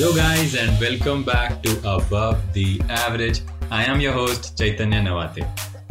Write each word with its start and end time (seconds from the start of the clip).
Hello, 0.00 0.16
guys, 0.16 0.54
and 0.54 0.80
welcome 0.80 1.22
back 1.24 1.62
to 1.62 1.76
Above 1.80 2.54
the 2.54 2.80
Average. 2.88 3.42
I 3.70 3.84
am 3.84 4.00
your 4.00 4.14
host, 4.14 4.56
Chaitanya 4.56 5.02
Nawate. 5.02 5.44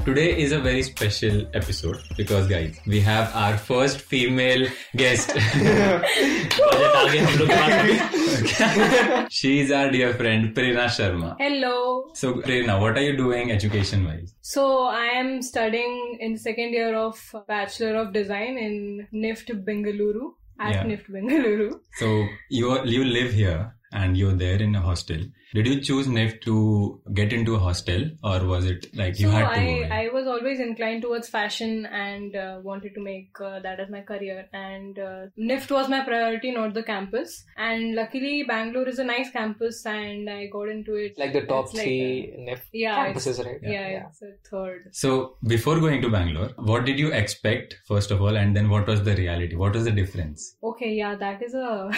Today 0.04 0.36
is 0.36 0.52
a 0.52 0.58
very 0.60 0.82
special 0.82 1.46
episode 1.54 2.00
because, 2.18 2.48
guys, 2.48 2.80
we 2.88 3.02
have 3.02 3.32
our 3.36 3.56
first 3.56 4.02
female 4.02 4.68
guest. 4.98 5.30
She's 9.30 9.72
our 9.72 9.92
dear 9.92 10.16
friend, 10.16 10.56
Prerna 10.56 10.88
Sharma. 10.98 11.36
Hello. 11.38 12.10
So, 12.16 12.34
Prerna, 12.34 12.82
what 12.82 12.98
are 12.98 13.04
you 13.04 13.16
doing 13.16 13.52
education 13.52 14.06
wise? 14.06 14.34
So 14.42 14.86
I 14.86 15.06
am 15.22 15.44
studying 15.44 16.18
in 16.20 16.36
second 16.36 16.74
year 16.74 16.96
of 16.96 17.16
Bachelor 17.48 17.96
of 17.98 18.12
Design 18.12 18.58
in 18.58 19.08
NIFT 19.14 19.64
Bengaluru 19.64 20.32
at 20.60 20.74
Yeah. 20.74 20.84
NIFT 20.84 21.12
Bengaluru. 21.12 21.80
So, 21.98 22.26
you, 22.50 22.72
are, 22.72 22.84
you 22.88 23.04
live 23.06 23.34
here 23.34 23.76
and 23.92 24.18
you're 24.18 24.34
there 24.34 24.62
in 24.62 24.76
a 24.76 24.82
hostel. 24.82 25.26
Did 25.52 25.66
you 25.66 25.82
choose 25.82 26.08
NIFT 26.08 26.42
to 26.42 27.02
get 27.14 27.34
into 27.34 27.56
a 27.56 27.60
hostel 27.60 28.12
or 28.24 28.46
was 28.46 28.66
it 28.66 28.96
like 28.96 29.20
you 29.20 29.30
so 29.30 29.32
had 29.32 29.54
to? 29.56 29.60
go 29.60 29.96
I. 29.96 30.04
I 30.04 30.10
was 30.14 30.28
always 30.28 30.60
inclined 30.60 31.02
towards 31.02 31.28
fashion 31.28 31.88
and 31.88 32.36
uh, 32.36 32.60
wanted 32.62 32.94
to 32.94 33.02
make 33.02 33.32
uh, 33.44 33.60
that 33.62 33.80
as 33.80 33.90
my 33.90 34.02
career. 34.02 34.48
And 34.54 35.00
uh, 35.00 35.26
NIFT 35.40 35.72
was 35.72 35.90
my 35.90 36.04
priority, 36.04 36.52
not 36.52 36.76
the 36.76 36.84
campus. 36.84 37.44
And 37.58 37.96
luckily, 37.96 38.44
Bangalore 38.48 38.88
is 38.88 39.00
a 39.00 39.04
nice 39.04 39.32
campus, 39.32 39.84
and 39.88 40.30
I 40.30 40.48
got 40.48 40.70
into 40.70 40.94
it. 40.96 41.18
like 41.18 41.34
the 41.34 41.42
top 41.42 41.66
It's 41.66 41.74
like 41.74 41.84
three 41.84 42.36
NIFT 42.48 42.62
Yeah, 42.72 43.08
campuses, 43.08 43.44
right? 43.44 43.60
Yeah, 43.64 44.08
it's 44.08 44.22
a 44.22 44.34
third. 44.48 44.90
So 44.92 45.38
before 45.48 45.80
going 45.80 46.02
to 46.04 46.10
Bangalore, 46.10 46.50
what 46.58 46.86
did 46.86 47.00
you 47.00 47.12
expect 47.12 47.76
first 47.88 48.12
of 48.12 48.22
all, 48.22 48.38
and 48.38 48.56
then 48.56 48.70
what 48.70 48.86
was 48.86 49.04
the 49.04 49.16
reality? 49.16 49.56
What 49.56 49.74
was 49.74 49.86
the 49.86 49.92
difference? 49.92 50.56
Okay, 50.64 50.94
yeah, 50.94 51.16
that 51.16 51.42
is 51.42 51.56
a 51.56 51.92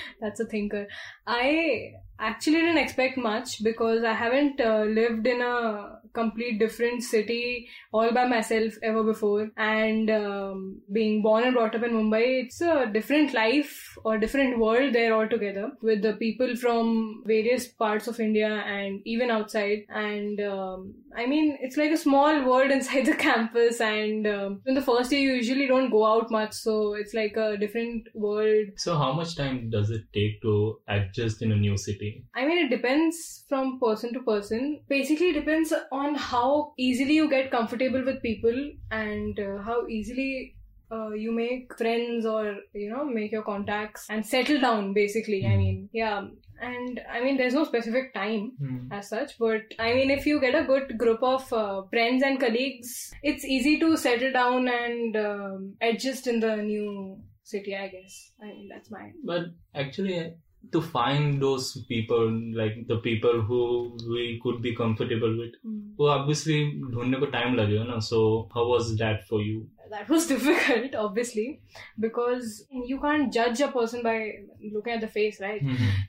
that's 0.20 0.40
a 0.40 0.44
thinker. 0.44 0.86
I 1.26 1.92
actually 2.18 2.60
didn't 2.60 2.78
expect 2.78 3.16
much 3.16 3.62
because 3.62 4.04
I 4.04 4.12
haven't 4.12 4.60
uh, 4.60 4.84
lived 4.84 5.26
in 5.26 5.40
a 5.42 5.98
complete 6.12 6.58
different 6.58 7.02
city 7.02 7.68
all 7.92 8.12
by 8.12 8.26
myself 8.26 8.74
ever 8.82 9.02
before. 9.02 9.50
And 9.56 10.10
um, 10.10 10.80
being 10.92 11.22
born 11.22 11.44
and 11.44 11.54
brought 11.54 11.74
up 11.74 11.82
in 11.82 11.92
Mumbai, 11.92 12.44
it's 12.44 12.60
a 12.60 12.86
different 12.92 13.34
life 13.34 13.98
or 14.04 14.18
different 14.18 14.58
world 14.58 14.94
there 14.94 15.12
altogether 15.12 15.72
with 15.82 16.02
the 16.02 16.14
people 16.14 16.56
from 16.56 17.22
various 17.26 17.66
parts 17.66 18.06
of 18.06 18.20
India 18.20 18.48
and 18.48 19.00
even 19.04 19.30
outside. 19.30 19.84
And 19.88 20.40
um, 20.40 20.94
I 21.16 21.26
mean, 21.26 21.58
it's 21.60 21.76
like 21.76 21.90
a 21.90 21.96
small 21.96 22.44
world 22.44 22.70
inside 22.78 23.06
the 23.06 23.14
campus. 23.14 23.80
And 23.80 24.26
um, 24.26 24.62
in 24.66 24.74
the 24.74 24.82
first 24.82 25.12
year, 25.12 25.20
you 25.20 25.32
usually 25.34 25.66
don't 25.66 25.90
go 25.90 26.06
out 26.06 26.30
much, 26.30 26.52
so 26.52 26.94
it's 26.94 27.14
like 27.14 27.36
a 27.36 27.56
different 27.56 28.08
world. 28.14 28.68
So, 28.76 28.96
how 28.96 29.12
much 29.12 29.36
time 29.36 29.70
does 29.70 29.90
it 29.90 30.04
take 30.12 30.40
to 30.42 30.78
adjust 30.88 31.42
in 31.42 31.52
a 31.52 31.56
new 31.56 31.76
city? 31.76 32.03
I 32.34 32.46
mean, 32.46 32.58
it 32.66 32.70
depends 32.70 33.44
from 33.48 33.78
person 33.80 34.12
to 34.14 34.22
person. 34.22 34.80
Basically, 34.88 35.30
it 35.30 35.40
depends 35.40 35.72
on 35.92 36.14
how 36.14 36.72
easily 36.78 37.14
you 37.14 37.28
get 37.30 37.50
comfortable 37.50 38.04
with 38.04 38.22
people 38.22 38.58
and 38.90 39.38
uh, 39.38 39.62
how 39.62 39.86
easily 39.86 40.54
uh, 40.92 41.10
you 41.10 41.32
make 41.32 41.76
friends 41.76 42.26
or 42.26 42.56
you 42.72 42.90
know 42.90 43.04
make 43.04 43.32
your 43.32 43.42
contacts 43.42 44.06
and 44.10 44.24
settle 44.24 44.60
down. 44.60 44.92
Basically, 44.92 45.46
I 45.46 45.56
mean, 45.56 45.88
yeah. 45.92 46.26
And 46.60 47.00
I 47.12 47.20
mean, 47.22 47.36
there's 47.36 47.54
no 47.54 47.64
specific 47.64 48.14
time 48.14 48.52
as 48.92 49.08
such, 49.08 49.38
but 49.38 49.62
I 49.78 49.92
mean, 49.92 50.10
if 50.10 50.24
you 50.24 50.40
get 50.40 50.54
a 50.54 50.64
good 50.64 50.96
group 50.98 51.22
of 51.22 51.52
uh, 51.52 51.82
friends 51.90 52.22
and 52.22 52.38
colleagues, 52.40 53.12
it's 53.22 53.44
easy 53.44 53.78
to 53.80 53.96
settle 53.96 54.32
down 54.32 54.68
and 54.68 55.16
um, 55.16 55.74
adjust 55.80 56.26
in 56.28 56.40
the 56.40 56.56
new 56.56 57.18
city. 57.42 57.76
I 57.76 57.88
guess. 57.88 58.32
I 58.40 58.46
mean, 58.46 58.68
that's 58.72 58.90
my 58.90 59.10
But 59.24 59.46
actually, 59.74 60.34
to 60.71 60.81
find 60.81 61.41
those 61.41 61.85
people, 61.89 62.29
like 62.53 62.87
the 62.87 62.97
people 62.97 63.41
who 63.41 63.97
we 64.09 64.39
could 64.43 64.61
be 64.61 64.75
comfortable 64.75 65.37
with, 65.37 65.53
वो 65.99 66.07
obviously 66.07 66.57
ढूंढने 66.91 67.17
को 67.19 67.25
time 67.25 67.55
लगेगा 67.55 67.83
ना. 67.83 67.99
So, 67.99 68.49
how 68.53 68.67
was 68.67 68.95
that 68.97 69.23
for 69.29 69.41
you? 69.41 69.67
that 69.90 70.08
was 70.08 70.26
difficult 70.34 70.94
obviously 70.94 71.60
because 72.00 72.66
you 72.70 73.00
can't 73.00 73.32
judge 73.32 73.60
a 73.60 73.68
person 73.68 74.02
by 74.02 74.32
looking 74.72 74.94
at 74.94 75.00
the 75.00 75.08
face 75.08 75.40
right? 75.40 75.62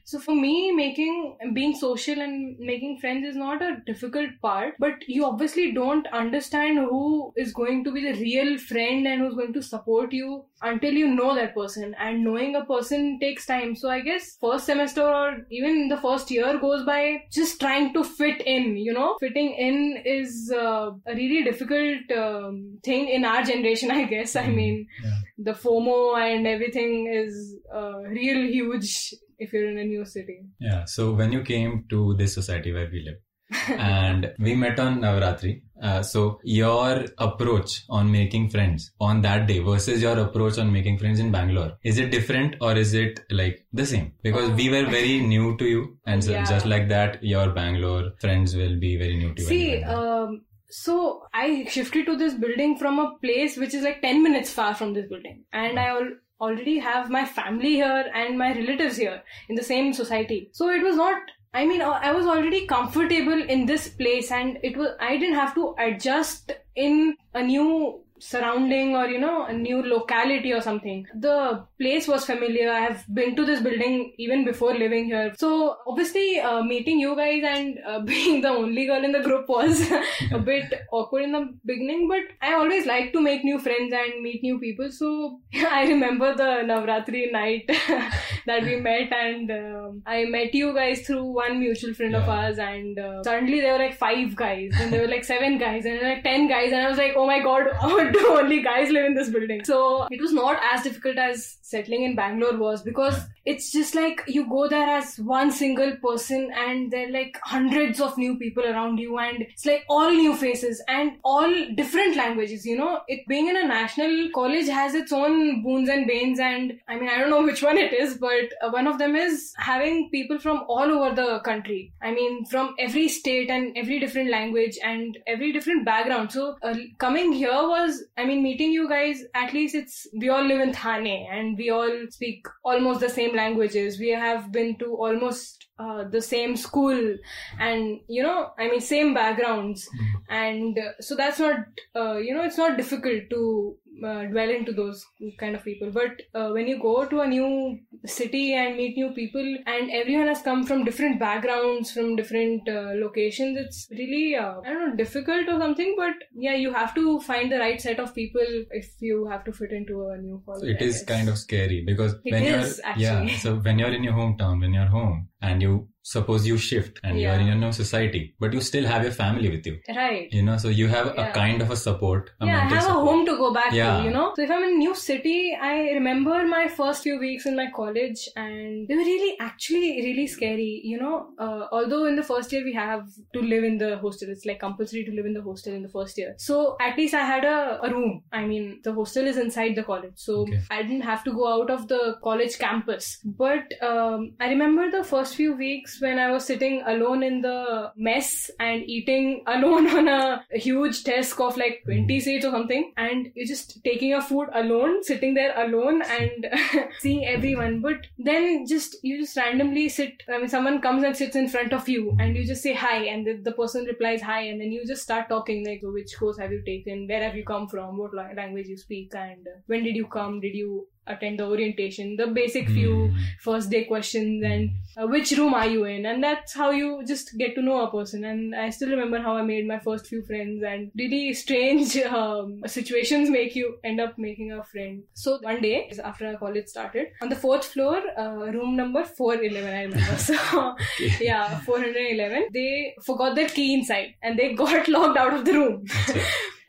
So 0.04 0.20
for 0.20 0.36
me 0.36 0.72
making 0.72 1.38
being 1.54 1.76
social 1.76 2.22
and 2.22 2.58
making 2.60 3.00
friends 3.00 3.26
is 3.28 3.36
not 3.36 3.62
a 3.62 3.82
difficult 3.86 4.30
part 4.42 4.76
but 4.80 5.08
you 5.08 5.26
obviously 5.26 5.72
don't 5.72 6.08
understand 6.08 6.78
who 6.78 7.34
is 7.36 7.54
going 7.54 7.84
to 7.84 7.92
be 7.92 8.02
the 8.02 8.20
real 8.20 8.58
friend 8.58 9.08
and 9.08 9.22
who's 9.22 9.36
going 9.36 9.54
to 9.54 9.64
support 9.64 10.14
you 10.14 10.46
until 10.62 10.94
you 10.94 11.08
know 11.08 11.36
that 11.36 11.54
person. 11.56 11.96
And 12.00 12.24
knowing 12.24 12.56
a 12.56 12.66
person 12.66 13.20
takes 13.20 13.46
time. 13.46 13.76
So 13.76 13.90
i 13.90 14.00
guess 14.00 14.38
first 14.40 14.66
semester 14.66 15.02
or 15.02 15.38
even 15.52 15.90
the 15.90 15.98
first 15.98 16.32
year 16.32 16.58
goes 16.60 16.86
by 16.86 17.24
just 17.32 17.60
trying 17.60 17.94
to 17.94 18.04
fit 18.04 18.42
in 18.46 18.78
you 18.78 18.94
know? 18.94 19.18
Fitting 19.20 19.54
in 19.54 20.02
is 20.06 20.52
uh, 20.56 20.92
a 21.06 21.16
really 21.16 21.44
difficult 21.44 22.12
um, 22.16 22.80
thing 22.84 23.10
in 23.10 23.26
our 23.26 23.44
generation 23.44 23.65
i 23.74 24.04
guess 24.14 24.36
i 24.36 24.48
mean 24.48 24.88
Yeah. 25.04 25.20
the 25.38 25.54
FOMO 25.54 25.98
and 26.18 26.48
everything 26.48 26.92
is 27.22 27.56
uh, 27.80 27.98
real 28.20 28.42
huge 28.56 29.14
if 29.38 29.52
you're 29.54 29.70
in 29.70 29.78
a 29.78 29.84
new 29.84 30.06
city. 30.06 30.36
Yeah. 30.60 30.86
So 30.86 31.12
when 31.12 31.32
you 31.34 31.42
came 31.42 31.72
to 31.90 32.14
this 32.20 32.34
society 32.34 32.72
where 32.72 32.90
we 32.92 33.02
live, 33.08 33.18
and 33.78 34.32
we 34.40 34.56
met 34.56 34.80
on 34.80 35.02
Navaratri. 35.02 35.62
Uh, 35.82 36.02
so 36.02 36.40
your 36.44 37.06
approach 37.18 37.84
on 37.90 38.12
making 38.12 38.50
friends 38.50 38.92
on 39.00 39.22
that 39.22 39.46
day 39.50 39.60
versus 39.60 40.02
your 40.02 40.18
approach 40.20 40.58
on 40.58 40.72
making 40.72 40.98
friends 40.98 41.20
in 41.20 41.32
Bangalore, 41.32 41.74
is 41.84 41.98
it 41.98 42.10
different 42.12 42.56
or 42.62 42.72
is 42.76 42.94
it 42.94 43.20
like 43.30 43.60
the 43.74 43.86
same? 43.86 44.14
Because 44.24 44.50
we 44.52 44.70
were 44.70 44.86
very 44.90 45.20
new 45.36 45.58
to 45.58 45.66
you, 45.66 45.98
and 46.06 46.24
so 46.24 46.32
Yeah. 46.32 46.46
just 46.46 46.66
like 46.66 46.88
that, 46.90 47.22
your 47.22 47.50
Bangalore 47.52 48.12
friends 48.22 48.56
will 48.56 48.80
be 48.80 48.96
very 48.98 49.18
new 49.18 49.34
to 49.36 49.42
you. 49.42 49.48
See, 49.48 49.70
when 49.72 49.80
you 49.80 49.86
went 49.88 50.00
um, 50.00 50.42
so 50.76 51.24
I 51.34 51.66
shifted 51.70 52.06
to 52.08 52.18
this 52.18 52.34
building 52.34 52.78
from 52.78 53.00
a 53.00 53.18
place 53.20 53.56
which 53.56 53.74
is 53.74 53.84
like 53.84 54.02
10 54.02 54.22
minutes 54.22 54.52
far 54.52 54.76
from 54.76 54.94
this 54.94 55.08
building. 55.08 55.46
And 55.54 55.80
I 55.80 55.88
al- 55.88 56.18
already 56.42 56.80
have 56.80 57.10
my 57.10 57.24
family 57.24 57.76
here 57.76 58.12
and 58.14 58.38
my 58.38 58.54
relatives 58.54 58.98
here 58.98 59.24
in 59.48 59.56
the 59.56 59.64
same 59.64 59.94
society. 59.94 60.50
So 60.52 60.70
it 60.70 60.84
was 60.84 60.98
not, 60.98 61.22
I 61.54 61.66
mean, 61.66 61.82
uh, 61.82 61.92
I 61.92 62.12
was 62.12 62.26
already 62.26 62.68
comfortable 62.68 63.42
in 63.42 63.66
this 63.66 63.88
place 63.88 64.32
and 64.32 64.58
it 64.64 64.76
was, 64.76 64.90
I 65.00 65.16
didn't 65.16 65.36
have 65.36 65.56
to 65.56 65.76
adjust 65.80 66.52
in 66.76 67.16
a 67.34 67.42
new 67.42 68.04
surrounding 68.20 68.96
or 68.96 69.08
you 69.08 69.20
know 69.20 69.46
a 69.46 69.54
new 69.54 69.82
locality 69.84 70.54
or 70.54 70.62
something. 70.62 71.06
The 71.16 71.64
place 71.80 72.08
was 72.08 72.26
familiar. 72.26 72.72
I 72.72 72.80
have 72.80 73.04
been 73.14 73.36
to 73.36 73.46
this 73.46 73.62
building 73.62 74.14
even 74.18 74.46
before 74.46 74.74
living 74.74 75.06
here. 75.06 75.34
So 75.38 75.78
obviously 75.88 76.40
uh, 76.40 76.64
meeting 76.64 77.00
you 77.00 77.16
guys 77.16 77.44
and 77.46 77.80
uh, 77.86 78.00
being 78.12 78.42
the 78.42 78.50
only 78.50 78.86
girl 78.86 79.04
in 79.04 79.12
the 79.12 79.22
group 79.22 79.48
was 79.50 79.92
a 80.32 80.40
bit 80.40 80.74
awkward 80.92 81.24
in 81.24 81.32
the 81.32 81.54
beginning 81.66 82.08
but 82.08 82.24
i 82.42 82.54
always 82.54 82.86
like 82.86 83.12
to 83.14 83.22
make 83.22 83.44
new 83.44 83.60
friends 83.60 83.94
and 83.94 84.22
meet 84.22 84.44
new 84.44 84.60
people. 84.60 84.92
So 84.92 85.40
i 85.54 85.86
remember 85.88 86.36
the 86.36 86.52
navratri 86.72 87.32
night 87.32 87.70
that 88.46 88.64
we 88.64 88.76
met 88.78 89.12
and 89.12 89.52
um, 89.52 90.02
i 90.06 90.24
met 90.26 90.54
you 90.54 90.74
guys 90.74 91.02
through 91.06 91.24
one 91.24 91.60
mutual 91.60 91.94
friend 91.94 92.16
of 92.16 92.28
ours 92.30 92.58
and 92.60 93.00
uh, 93.00 93.24
suddenly 93.24 93.62
there 93.62 93.74
were 93.74 93.80
like 93.80 93.98
five 93.98 94.36
guys 94.36 94.72
and 94.80 94.92
there 94.92 95.02
were 95.02 95.08
like 95.08 95.24
seven 95.24 95.58
guys 95.58 95.86
and 95.86 96.02
like 96.02 96.24
ten 96.24 96.48
guys 96.48 96.72
and 96.72 96.82
i 96.82 96.90
was 96.90 96.98
like 96.98 97.14
oh 97.16 97.26
my 97.26 97.42
god 97.42 97.68
do 98.12 98.38
only 98.38 98.62
guys 98.62 98.92
live 98.92 99.06
in 99.06 99.16
this 99.16 99.30
building. 99.30 99.64
So 99.66 100.08
it 100.12 100.22
was 100.22 100.34
not 100.34 100.60
as 100.74 100.84
difficult 100.84 101.18
as 101.18 101.58
settling 101.62 102.04
in 102.04 102.16
bangalore 102.16 102.58
was 102.58 102.82
because 102.82 103.16
it's 103.46 103.72
just 103.72 103.96
like 103.96 104.24
you 104.28 104.48
go 104.50 104.68
there 104.68 104.90
as 104.90 105.20
one 105.20 105.52
single 105.52 105.96
person 105.98 106.52
and 106.56 106.92
there 106.92 107.08
are 107.08 107.12
like 107.12 107.40
hundreds 107.44 108.02
of 108.02 108.18
new 108.18 108.38
people 108.38 108.64
around 108.64 108.98
you 108.98 109.18
and 109.20 109.44
it's 109.44 109.66
like 109.66 109.84
all 109.88 110.10
new 110.10 110.36
faces 110.36 110.82
and 110.88 111.14
all 111.24 111.52
different 111.76 112.16
languages 112.16 112.66
you 112.66 112.76
know? 112.76 113.02
It 113.08 113.28
being 113.28 113.48
in 113.48 113.58
a 113.58 113.68
national 113.68 114.30
college 114.34 114.68
has 114.68 114.96
its 114.96 115.12
own 115.12 115.64
boons 115.64 115.90
and 115.90 116.08
banes 116.08 116.40
and 116.40 116.74
i 116.88 116.96
mean 116.96 117.10
i 117.10 117.18
don't 117.18 117.30
know 117.30 117.44
which 117.44 117.62
one 117.62 117.78
it 117.78 117.94
is 117.94 118.16
but 118.18 118.54
uh, 118.62 118.70
one 118.70 118.88
of 118.88 118.98
them 118.98 119.16
is 119.16 119.54
having 119.58 120.10
people 120.10 120.40
from 120.40 120.64
all 120.68 120.92
over 120.92 121.16
the 121.16 121.40
country. 121.40 121.94
I 122.02 122.12
mean 122.12 122.46
from 122.46 122.76
every 122.80 123.08
state 123.08 123.50
and 123.50 123.78
every 123.78 124.00
different 124.00 124.30
language 124.30 124.78
and 124.84 125.18
every 125.28 125.52
different 125.52 125.86
background. 125.86 126.32
So 126.32 126.56
uh, 126.64 126.76
coming 126.98 127.32
here 127.32 127.68
was 127.76 127.95
i 128.18 128.26
mean 128.26 128.44
meeting 128.44 128.72
you 128.72 128.88
guys 128.90 129.24
at 129.34 129.54
least 129.54 129.76
it's 129.76 130.08
we 130.20 130.30
all 130.30 130.44
live 130.44 130.62
in 130.62 130.74
thane 130.74 131.28
and 131.32 131.58
we 131.58 131.70
all 131.70 132.06
speak 132.10 132.48
almost 132.64 133.00
the 133.00 133.10
same 133.10 133.36
languages. 133.36 134.00
We 134.00 134.10
have 134.10 134.52
been 134.52 134.78
to 134.80 134.96
almost 134.96 135.68
uh, 135.80 136.06
the 136.06 136.22
same 136.22 136.56
school 136.56 137.18
and 137.60 138.00
you 138.08 138.24
know 138.24 138.52
i 138.58 138.68
mean 138.70 138.82
same 138.82 139.14
backgrounds. 139.14 139.88
And 140.30 140.78
uh, 140.80 140.94
so 141.00 141.16
that's 141.16 141.40
not 141.40 141.58
uh, 141.96 142.18
you 142.18 142.34
know 142.34 142.44
it's 142.44 142.58
not 142.58 142.78
difficult 142.78 143.30
to 143.30 143.78
uh, 144.04 144.24
dwell 144.26 144.50
into 144.50 144.72
those 144.74 145.06
kind 145.40 145.56
of 145.56 145.64
people. 145.64 145.92
But 145.92 146.22
uh, 146.34 146.50
when 146.52 146.68
you 146.68 146.80
go 146.82 147.06
to 147.06 147.22
a 147.22 147.28
new 147.28 147.80
city 148.06 148.54
and 148.54 148.78
meet 148.78 148.98
new 148.98 149.12
people 149.12 149.58
and 149.66 149.92
everyone 149.92 150.28
has 150.28 150.42
come 150.42 150.66
from 150.66 150.84
different 150.84 151.20
backgrounds 151.20 151.92
from 151.92 152.16
different 152.16 152.68
uh, 152.70 152.92
locations 152.96 153.58
it's 153.58 153.88
really 153.92 154.36
uh, 154.36 154.56
i 154.66 154.70
don't 154.70 154.90
know 154.90 154.96
difficult 154.96 155.48
or 155.48 155.60
something 155.60 155.96
but 155.98 156.14
yeah 156.36 156.54
you 156.54 156.72
have 156.74 156.94
to 156.94 157.20
find 157.22 157.52
the 157.52 157.58
right 157.58 157.82
set 157.82 158.00
of 158.00 158.14
people 158.14 158.46
if 158.72 158.90
you 159.00 159.28
have 159.28 159.44
to 159.44 159.52
fit 159.52 159.72
into 159.72 160.08
a 160.10 160.18
new 160.18 160.42
college 160.46 160.70
it 160.70 160.82
is 160.82 161.04
kind 161.04 161.30
of 161.30 161.38
scary 161.38 161.84
because 161.86 162.16
It 162.24 162.32
when 162.32 162.44
is, 162.44 162.82
you're 162.84 162.98
yeah, 162.98 163.38
so 163.38 163.56
when 163.58 163.80
you're 163.80 163.94
in 163.94 164.04
your 164.04 164.14
hometown, 164.14 164.60
when 164.62 164.74
you're 164.74 164.86
home, 164.86 165.30
and 165.42 165.62
you 165.62 165.88
suppose 166.14 166.46
you 166.48 166.56
shift 166.58 167.00
and 167.04 167.20
you're 167.20 167.34
in 167.44 167.48
a 167.50 167.56
new 167.56 167.72
society, 167.72 168.36
but 168.40 168.54
you 168.54 168.62
still 168.62 168.86
have 168.86 169.02
your 169.04 169.12
family 169.12 169.50
with 169.50 169.66
you. 169.70 169.78
right 169.96 170.32
You 170.32 170.44
know, 170.48 170.58
so 170.64 170.70
you 170.80 170.88
have 170.88 171.08
a 171.24 171.32
kind 171.38 171.62
of 171.64 171.72
a 171.72 171.78
support. 171.84 172.30
A 172.42 172.46
yeah, 172.46 172.58
I 172.60 172.74
have 172.76 172.90
a 172.90 173.00
home 173.08 173.26
to 173.30 173.36
go 173.38 173.52
back 173.54 173.72
Yeah. 173.74 173.98
to, 173.98 174.04
you 174.08 174.12
know. 174.18 174.26
So 174.36 174.44
if 174.44 174.52
I'm 174.58 174.64
in 174.68 174.74
a 174.76 174.78
new 174.82 174.94
city, 175.04 175.38
I 175.70 175.74
remember 176.00 176.36
my 176.52 176.68
first 176.68 177.02
few 177.08 177.18
weeks 177.24 177.48
in 177.52 177.56
my 177.62 177.66
college, 177.80 178.28
and 178.36 178.88
they 178.88 178.96
were 179.00 179.08
really, 179.12 179.32
actually, 179.48 179.90
really 180.08 180.28
scary. 180.36 180.70
You 180.92 181.00
know, 181.00 181.16
uh, 181.48 181.64
although 181.80 182.04
in 182.12 182.16
the 182.22 182.28
first 182.30 182.54
year 182.58 182.64
we 182.70 182.74
have 182.74 183.08
to 183.34 183.42
live 183.54 183.64
in 183.72 183.80
the 183.80 183.92
hostel, 184.06 184.30
it's 184.36 184.46
like 184.52 184.60
compulsory 184.60 185.04
to 185.10 185.16
live 185.22 185.26
in 185.32 185.34
the 185.40 185.44
hostel 185.50 185.74
in 185.80 185.82
the 185.88 185.94
first 185.98 186.18
year. 186.24 186.36
So 186.38 186.62
at 186.90 186.98
least 187.02 187.14
I 187.24 187.26
had 187.32 187.50
a, 187.54 187.58
a 187.90 187.92
room. 187.96 188.14
I 188.32 188.46
mean, 188.46 188.70
the 188.84 188.94
hostel 188.94 189.26
is 189.34 189.38
inside 189.48 189.76
the 189.82 189.88
college, 189.92 190.14
so 190.28 190.40
Okay. 190.46 190.62
I 190.70 190.82
didn't 190.84 191.02
have 191.12 191.24
to 191.30 191.34
go 191.42 191.48
out 191.56 191.70
of 191.80 191.88
the 191.96 192.02
college 192.30 192.60
campus. 192.60 193.12
But 193.44 193.74
um, 193.92 194.34
I 194.40 194.50
remember 194.56 194.90
the 195.00 195.04
first 195.16 195.36
few 195.42 195.56
weeks 195.66 195.95
when 196.02 196.20
I 196.20 196.32
was 196.32 196.46
sitting 196.46 196.84
alone 196.86 197.24
in 197.24 197.42
the 197.42 197.92
mess 197.96 198.50
and 198.60 198.84
eating 198.84 199.44
alone 199.48 199.88
on 199.88 200.08
a 200.08 200.44
huge 200.52 201.04
desk 201.04 201.40
of 201.40 201.58
like 201.58 201.82
hmm. 201.86 202.06
20 202.06 202.20
seats 202.20 202.46
or 202.46 202.52
something, 202.52 202.94
and 202.98 203.32
you're 203.36 203.48
just 203.48 203.84
taking 203.84 204.10
your 204.10 204.22
food 204.22 204.50
alone, 204.54 205.04
sitting 205.04 205.34
there 205.34 205.54
alone 205.66 206.02
and 206.02 206.48
seeing 207.00 207.26
everyone. 207.26 207.82
But 207.82 208.08
then 208.18 208.66
just 208.66 208.98
you 209.04 209.22
just 209.22 209.38
randomly 209.38 209.90
sit. 209.90 210.24
I 210.32 210.38
mean, 210.38 210.50
someone 210.50 210.82
comes 210.82 211.04
and 211.04 211.16
sits 211.16 211.36
in 211.36 211.48
front 211.50 211.74
of 211.74 211.88
you, 211.88 212.16
and 212.20 212.36
you 212.36 212.46
just 212.46 212.64
say 212.64 212.74
hi, 212.74 213.06
and 213.06 213.26
the, 213.26 213.34
the 213.42 213.52
person 213.52 213.86
replies 213.86 214.22
hi, 214.22 214.42
and 214.42 214.60
then 214.60 214.72
you 214.72 214.86
just 214.86 215.04
start 215.04 215.30
talking 215.30 215.66
like, 215.66 215.82
so 215.82 215.92
which 215.92 216.18
course 216.18 216.38
have 216.38 216.52
you 216.52 216.62
taken? 216.66 217.08
Where 217.08 217.24
have 217.24 217.36
you 217.36 217.46
come 217.46 217.68
from? 217.68 217.98
What 217.98 218.14
language 218.14 218.68
you 218.68 218.78
speak? 218.78 219.14
And 219.16 219.48
when 219.68 219.84
did 219.84 219.96
you 219.96 220.08
come? 220.08 220.40
Did 220.40 220.56
you 220.56 220.88
attend 221.08 221.40
the 221.40 221.46
orientation? 221.46 222.16
The 222.18 222.28
basic 222.28 222.68
few 222.70 222.94
Hmm. 222.96 223.18
first 223.42 223.70
day 223.70 223.84
questions 223.86 224.44
and 224.44 224.70
uh, 224.98 225.06
which 225.08 225.32
room 225.38 225.54
are 225.54 225.68
you 225.68 225.84
in 225.86 226.06
and 226.06 226.24
that's 226.24 226.54
how 226.54 226.70
you 226.72 227.04
just 227.06 227.38
get 227.38 227.54
to 227.56 227.62
know 227.62 227.82
a 227.82 227.92
person 227.92 228.24
and 228.30 228.56
i 228.56 228.70
still 228.70 228.90
remember 228.90 229.20
how 229.26 229.36
i 229.38 229.42
made 229.42 229.68
my 229.68 229.78
first 229.80 230.08
few 230.08 230.22
friends 230.30 230.64
and 230.64 230.90
really 231.02 231.34
strange 231.34 231.98
um, 232.20 232.62
situations 232.66 233.30
make 233.30 233.56
you 233.56 233.78
end 233.84 234.00
up 234.00 234.18
making 234.18 234.52
a 234.54 234.64
friend 234.64 235.04
so 235.14 235.38
one 235.42 235.62
day 235.62 235.92
after 236.04 236.28
our 236.28 236.38
college 236.38 236.68
started 236.68 237.08
on 237.22 237.30
the 237.30 237.36
fourth 237.36 237.66
floor 237.66 238.02
uh, 238.18 238.46
room 238.58 238.76
number 238.76 239.04
411 239.04 239.74
i 239.74 239.84
remember 239.84 240.18
so 240.30 240.76
yeah 241.22 241.60
411 241.60 242.48
they 242.54 242.96
forgot 243.04 243.36
their 243.36 243.50
key 243.50 243.74
inside 243.76 244.16
and 244.24 244.40
they 244.40 244.54
got 244.54 244.88
locked 244.88 245.18
out 245.18 245.34
of 245.34 245.46
the 245.46 245.54
room. 245.54 245.86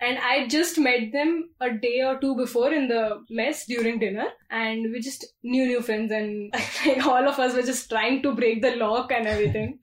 And 0.01 0.19
I 0.19 0.47
just 0.49 0.79
met 0.79 1.13
them 1.13 1.51
a 1.61 1.71
day 1.71 2.03
or 2.03 2.19
two 2.21 2.37
before 2.37 2.73
in 2.73 2.89
the 2.89 3.25
mess 3.31 3.67
during 3.67 3.99
dinner, 3.99 4.27
and 4.51 4.93
we 4.93 5.01
just 5.01 5.25
knew 5.43 5.67
new 5.67 5.83
friends, 5.83 6.13
and 6.13 6.53
like 6.87 7.07
all 7.07 7.29
of 7.29 7.39
us 7.39 7.55
were 7.55 7.63
just 7.63 7.89
trying 7.89 8.23
to 8.23 8.35
break 8.35 8.63
the 8.63 8.77
lock 8.77 9.13
and 9.13 9.27
everything. 9.27 9.79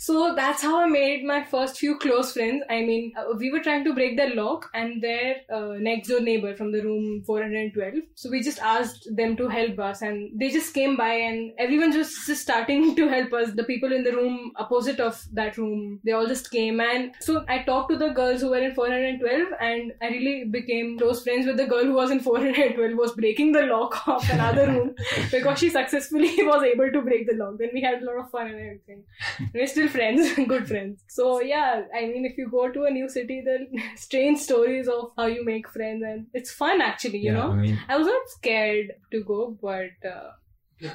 So 0.00 0.34
that's 0.34 0.62
how 0.62 0.80
I 0.80 0.86
made 0.86 1.24
my 1.24 1.44
first 1.44 1.76
few 1.76 1.98
close 1.98 2.32
friends. 2.32 2.62
I 2.70 2.80
mean, 2.80 3.12
uh, 3.18 3.34
we 3.36 3.50
were 3.52 3.60
trying 3.60 3.84
to 3.84 3.92
break 3.92 4.16
the 4.16 4.28
lock, 4.34 4.70
and 4.72 5.02
their 5.02 5.42
uh, 5.52 5.74
next 5.78 6.08
door 6.08 6.20
neighbor 6.20 6.56
from 6.56 6.72
the 6.72 6.80
room 6.80 7.22
412. 7.26 8.04
So 8.14 8.30
we 8.30 8.42
just 8.42 8.60
asked 8.60 9.06
them 9.14 9.36
to 9.36 9.48
help 9.48 9.78
us, 9.78 10.00
and 10.00 10.40
they 10.40 10.48
just 10.50 10.72
came 10.72 10.96
by, 10.96 11.12
and 11.12 11.52
everyone 11.58 11.94
was 11.94 12.14
just 12.26 12.40
starting 12.40 12.96
to 12.96 13.08
help 13.08 13.34
us. 13.34 13.52
The 13.52 13.64
people 13.64 13.92
in 13.92 14.02
the 14.02 14.12
room 14.12 14.52
opposite 14.56 15.00
of 15.00 15.22
that 15.34 15.58
room, 15.58 16.00
they 16.02 16.12
all 16.12 16.26
just 16.26 16.50
came, 16.50 16.80
and 16.80 17.12
so 17.20 17.44
I 17.46 17.58
talked 17.64 17.90
to 17.90 17.98
the 17.98 18.08
girls 18.20 18.40
who 18.40 18.48
were 18.48 18.62
in 18.68 18.74
412, 18.74 19.52
and 19.60 19.92
I 20.00 20.08
really 20.08 20.44
became 20.44 20.96
close 20.96 21.22
friends 21.22 21.46
with 21.46 21.58
the 21.58 21.66
girl 21.66 21.84
who 21.84 21.92
was 21.92 22.10
in 22.10 22.20
412, 22.20 22.96
was 22.96 23.12
breaking 23.12 23.52
the 23.52 23.66
lock 23.66 24.00
of 24.08 24.30
another 24.30 24.66
room 24.66 24.94
because 25.30 25.58
she 25.58 25.68
successfully 25.68 26.34
was 26.38 26.62
able 26.62 26.90
to 26.90 27.02
break 27.02 27.28
the 27.28 27.36
lock. 27.36 27.58
Then 27.58 27.68
we 27.74 27.82
had 27.82 28.02
a 28.02 28.06
lot 28.06 28.24
of 28.24 28.30
fun 28.30 28.46
and 28.46 28.58
everything. 28.58 29.04
We're 29.52 29.66
still 29.66 29.89
friends, 29.90 30.34
good 30.48 30.68
friends. 30.68 31.04
So 31.08 31.40
yeah, 31.40 31.82
I 31.94 32.06
mean, 32.06 32.24
if 32.24 32.38
you 32.38 32.48
go 32.48 32.70
to 32.70 32.84
a 32.84 32.90
new 32.90 33.08
city, 33.08 33.42
then 33.44 33.68
strange 33.96 34.38
stories 34.38 34.88
of 34.88 35.12
how 35.16 35.26
you 35.26 35.44
make 35.44 35.68
friends, 35.68 36.02
and 36.02 36.26
it's 36.32 36.52
fun 36.52 36.80
actually. 36.80 37.18
You 37.18 37.32
yeah, 37.32 37.38
know, 37.40 37.52
I 37.52 37.56
mean, 37.56 37.80
I 37.88 37.96
was 37.96 38.06
not 38.06 38.28
scared 38.28 38.92
to 39.12 39.24
go, 39.24 39.58
but 39.60 40.08
uh, 40.08 40.30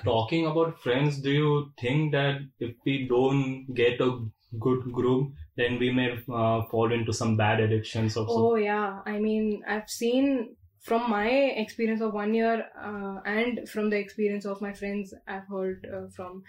Talking 0.03 0.47
about 0.47 0.80
friends, 0.80 1.21
do 1.21 1.31
you 1.31 1.71
think 1.80 2.12
that 2.13 2.42
if 2.59 2.75
we 2.86 3.07
don't 3.07 3.68
get 3.74 4.01
a 4.01 4.19
good 4.59 4.92
group, 4.92 5.33
then 5.57 5.77
we 5.77 5.92
may 5.92 6.12
uh, 6.27 6.63
fall 6.71 6.92
into 6.92 7.13
some 7.13 7.38
bad 7.38 7.59
addictions 7.59 8.18
or 8.18 8.25
oh 8.27 8.56
yeah, 8.56 9.01
I 9.06 9.19
mean, 9.19 9.63
I've 9.68 9.89
seen 9.89 10.56
from 10.81 11.09
my 11.09 11.27
experience 11.27 12.01
of 12.01 12.13
one 12.13 12.33
year 12.33 12.68
uh, 12.80 13.19
and 13.25 13.68
from 13.69 13.89
the 13.89 13.97
experience 13.97 14.45
of 14.45 14.62
my 14.62 14.74
friends 14.74 15.13
I've 15.27 15.47
heard 15.47 15.88
uh, 15.92 16.09
from. 16.15 16.44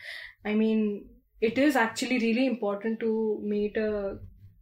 I 0.45 0.55
mean, 0.55 1.09
it 1.41 1.59
is 1.59 1.77
actually 1.77 2.19
really 2.19 2.47
important 2.47 3.01
to 3.01 3.41
meet 3.43 3.77
a 3.77 4.19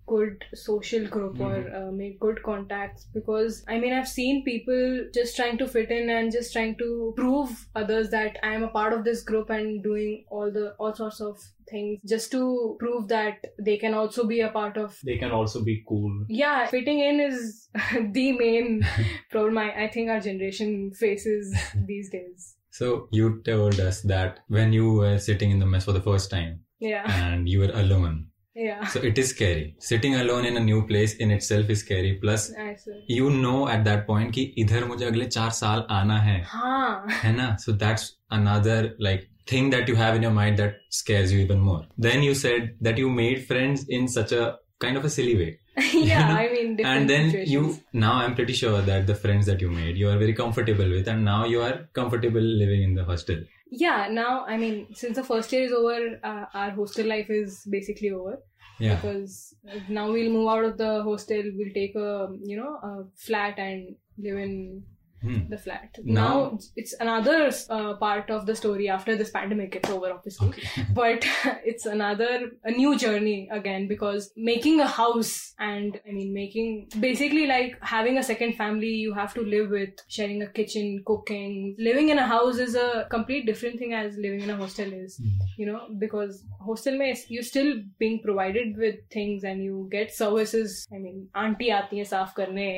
good 0.06 0.44
social 0.52 1.06
group 1.06 1.40
or 1.40 1.74
uh, 1.74 1.90
make 1.90 2.20
good 2.20 2.42
contacts 2.42 3.06
because 3.14 3.64
I 3.68 3.78
mean 3.78 3.92
I've 3.92 4.08
seen 4.08 4.44
people 4.44 5.06
just 5.14 5.34
trying 5.36 5.56
to 5.58 5.66
fit 5.66 5.90
in 5.90 6.10
and 6.10 6.30
just 6.30 6.52
trying 6.52 6.76
to 6.76 7.14
prove 7.16 7.68
others 7.74 8.10
that 8.10 8.36
I 8.42 8.54
am 8.54 8.64
a 8.64 8.68
part 8.68 8.92
of 8.92 9.04
this 9.04 9.22
group 9.22 9.50
and 9.50 9.82
doing 9.82 10.24
all 10.30 10.50
the 10.50 10.74
all 10.78 10.94
sorts 10.94 11.20
of 11.20 11.38
things 11.70 12.00
just 12.06 12.30
to 12.32 12.76
prove 12.78 13.08
that 13.08 13.38
they 13.58 13.78
can 13.78 13.94
also 13.94 14.26
be 14.26 14.40
a 14.40 14.50
part 14.50 14.76
of 14.76 14.98
they 15.04 15.16
can 15.16 15.30
also 15.30 15.64
be 15.64 15.82
cool. 15.88 16.26
yeah 16.28 16.66
fitting 16.66 16.98
in 16.98 17.20
is 17.20 17.68
the 18.12 18.32
main 18.32 18.86
problem 19.30 19.56
I, 19.56 19.84
I 19.84 19.88
think 19.88 20.10
our 20.10 20.20
generation 20.20 20.92
faces 20.92 21.56
these 21.86 22.10
days 22.10 22.56
so 22.79 23.07
you 23.11 23.29
told 23.43 23.79
us 23.79 24.01
that 24.13 24.39
when 24.47 24.73
you 24.73 24.93
were 24.93 25.17
sitting 25.19 25.51
in 25.51 25.59
the 25.59 25.65
mess 25.75 25.85
for 25.85 25.93
the 25.99 26.01
first 26.09 26.29
time 26.31 26.59
yeah 26.79 27.05
and 27.21 27.49
you 27.53 27.59
were 27.65 27.71
alone. 27.83 28.17
yeah 28.55 28.85
So 28.93 28.99
it 29.07 29.17
is 29.21 29.27
scary. 29.31 29.65
Sitting 29.87 30.15
alone 30.21 30.45
in 30.47 30.57
a 30.59 30.63
new 30.63 30.79
place 30.87 31.11
in 31.25 31.29
itself 31.35 31.69
is 31.73 31.81
scary. 31.83 32.09
Plus, 32.23 32.45
I 32.63 32.71
see. 32.83 32.95
you 33.17 33.29
know 33.43 33.57
at 33.73 33.83
that 33.89 34.01
point 34.07 34.31
कि 34.37 34.43
इधर 34.63 34.85
मुझे 34.87 35.05
अगले 35.05 35.25
चार 35.35 35.49
साल 35.59 35.85
आना 35.97 36.17
है 36.27 36.37
हाँ 36.53 37.05
है 37.23 37.31
ना 37.35 37.45
so 37.65 37.75
that's 37.83 38.07
another 38.39 38.77
like 39.07 39.27
thing 39.53 39.69
that 39.75 39.87
you 39.91 39.95
have 40.01 40.17
in 40.19 40.25
your 40.27 40.33
mind 40.39 40.59
that 40.63 40.75
scares 41.01 41.31
you 41.35 41.39
even 41.45 41.63
more 41.69 41.79
then 42.07 42.25
you 42.29 42.33
said 42.41 42.67
that 42.89 42.99
you 43.03 43.09
made 43.21 43.45
friends 43.51 43.85
in 43.99 44.07
such 44.17 44.33
a 44.41 44.43
kind 44.85 45.01
of 45.03 45.05
a 45.11 45.13
silly 45.17 45.35
way 45.43 45.49
yeah 45.92 46.34
I 46.34 46.52
mean 46.52 46.76
different 46.76 47.00
and 47.00 47.10
then 47.10 47.30
situations. 47.30 47.50
you 47.50 47.80
now 47.92 48.12
i'm 48.14 48.34
pretty 48.34 48.52
sure 48.52 48.80
that 48.82 49.08
the 49.08 49.14
friends 49.14 49.46
that 49.46 49.60
you 49.60 49.70
made 49.70 49.96
you 49.96 50.08
are 50.08 50.18
very 50.18 50.32
comfortable 50.32 50.88
with 50.88 51.08
and 51.08 51.24
now 51.24 51.44
you 51.44 51.62
are 51.62 51.88
comfortable 51.92 52.40
living 52.40 52.82
in 52.82 52.94
the 52.94 53.04
hostel. 53.04 53.40
Yeah 53.70 54.08
now 54.10 54.44
I 54.46 54.56
mean 54.56 54.94
since 54.94 55.16
the 55.16 55.24
first 55.24 55.52
year 55.52 55.64
is 55.64 55.72
over 55.72 56.20
uh, 56.22 56.44
our 56.54 56.70
hostel 56.70 57.08
life 57.08 57.28
is 57.28 57.66
basically 57.68 58.10
over. 58.10 58.38
Yeah. 58.78 58.96
Because 58.96 59.54
now 59.88 60.10
we'll 60.12 60.30
move 60.30 60.48
out 60.48 60.64
of 60.64 60.78
the 60.78 61.02
hostel 61.02 61.42
we'll 61.56 61.74
take 61.74 61.96
a 61.96 62.28
you 62.44 62.56
know 62.56 62.74
a 62.90 63.04
flat 63.16 63.58
and 63.58 63.96
live 64.18 64.38
in 64.38 64.84
Hmm. 65.23 65.49
the 65.49 65.57
flat 65.57 65.97
Now- 66.05 66.13
now, 66.15 66.59
it's 66.77 66.93
another 66.97 67.51
uh, 67.69 67.95
part 67.95 68.29
of 68.29 68.45
the 68.45 68.55
story 68.55 68.87
after 68.87 69.17
this 69.17 69.31
pandemic 69.31 69.75
it's 69.75 69.89
over 69.89 70.11
obviously 70.13 70.63
but 70.93 71.25
it's 71.65 71.85
another 71.85 72.51
a 72.63 72.71
new 72.71 72.97
journey 72.97 73.49
again 73.51 73.89
because 73.89 74.31
making 74.37 74.79
a 74.79 74.87
house 74.87 75.33
and 75.59 75.99
i 76.07 76.13
mean 76.13 76.33
making 76.33 76.87
basically 77.01 77.47
like 77.47 77.75
having 77.81 78.17
a 78.17 78.23
second 78.23 78.53
family 78.61 78.93
you 79.01 79.13
have 79.13 79.33
to 79.33 79.41
live 79.55 79.69
with 79.71 79.89
sharing 80.07 80.41
a 80.41 80.47
kitchen 80.47 81.03
cooking 81.05 81.75
living 81.89 82.07
in 82.15 82.17
a 82.17 82.25
house 82.25 82.57
is 82.57 82.75
a 82.75 83.05
complete 83.11 83.45
different 83.45 83.77
thing 83.77 83.93
as 83.93 84.15
living 84.27 84.39
in 84.39 84.49
a 84.49 84.55
hostel 84.55 84.93
is 85.01 85.19
you 85.57 85.65
know 85.65 85.81
because 86.05 86.45
hostel 86.69 86.97
mein 87.03 87.13
you're 87.27 87.49
still 87.51 87.73
being 88.05 88.21
provided 88.29 88.77
with 88.85 88.95
things 89.17 89.43
and 89.43 89.61
you 89.65 89.85
get 89.97 90.15
services 90.21 90.79
i 90.93 90.97
mean 91.05 91.19
auntie 91.45 91.71
आती 91.81 91.97
है 91.97 92.03
साफ 92.15 92.33
करने 92.39 92.69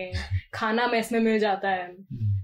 खाना 0.54 0.88
mess 0.88 1.12
में 1.12 1.20
मिल 1.20 1.40
जाता 1.40 1.70
है 1.70 1.90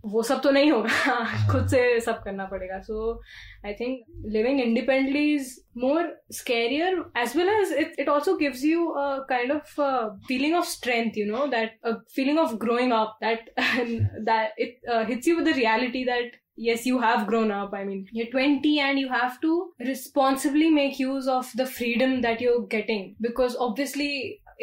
वो 0.04 0.23
सब 0.23 0.40
तो 0.42 0.50
नहीं 0.50 0.71
होगा। 0.73 0.88
हाँ। 0.90 1.52
खुद 1.52 1.66
से 1.68 2.00
सब 2.00 2.23
करना 2.23 2.44
पड़ेगा। 2.52 2.78
So 2.82 3.21
I 3.66 3.73
think 3.80 4.04
living 4.32 4.61
independently 4.61 5.35
is 5.35 5.54
more 5.78 6.11
scarier 6.32 7.04
as 7.18 7.37
well 7.37 7.49
as 7.49 7.73
it 7.78 7.94
it 8.00 8.09
also 8.09 8.37
gives 8.37 8.64
you 8.64 8.92
kind 9.28 9.52
of 9.52 9.80
feeling 10.28 10.54
of 10.56 10.68
strength 10.68 11.18
you 11.18 11.26
know 11.26 11.47
that 11.56 11.78
feeling 12.16 12.38
of 12.38 12.54
growing 12.64 12.92
up 12.92 13.18
that 13.25 13.50
that 13.59 14.61
it 14.61 14.80
hits 15.11 15.28
you 15.28 15.37
with 15.37 15.49
the 15.49 15.56
reality 15.56 16.04
that 16.04 16.40
yes 16.64 16.82
you 16.87 16.99
have 17.02 17.23
grown 17.28 17.50
up. 17.50 17.71
I 17.76 17.78
mean 17.85 18.00
you're 18.16 18.30
20 18.32 18.73
and 18.87 19.00
you 19.02 19.09
have 19.12 19.37
to 19.44 19.52
responsibly 19.87 20.66
make 20.71 20.99
use 21.02 21.28
of 21.35 21.52
the 21.61 21.66
freedom 21.76 22.12
that 22.25 22.42
you're 22.44 22.66
getting 22.75 23.06
because 23.26 23.56
obviously 23.66 24.09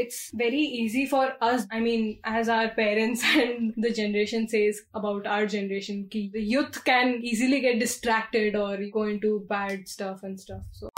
it's 0.02 0.32
very 0.34 0.62
easy 0.82 1.06
for 1.06 1.34
us. 1.42 1.66
I 1.72 1.80
mean, 1.80 2.20
as 2.24 2.50
our 2.50 2.70
parents 2.70 3.24
and 3.36 3.74
the 3.78 3.92
generation 3.92 4.48
says 4.48 4.82
about 4.94 5.28
our 5.28 5.46
generation, 5.46 6.08
ki 6.10 6.30
the 6.34 6.42
youth 6.42 6.84
can 6.86 7.20
easily 7.22 7.60
get 7.60 7.80
distracted 7.80 8.56
or 8.56 8.78
go 8.94 9.04
into 9.04 9.46
bad 9.50 9.88
stuff 9.88 10.24
and 10.24 10.40
stuff. 10.40 10.62
So, 10.72 10.90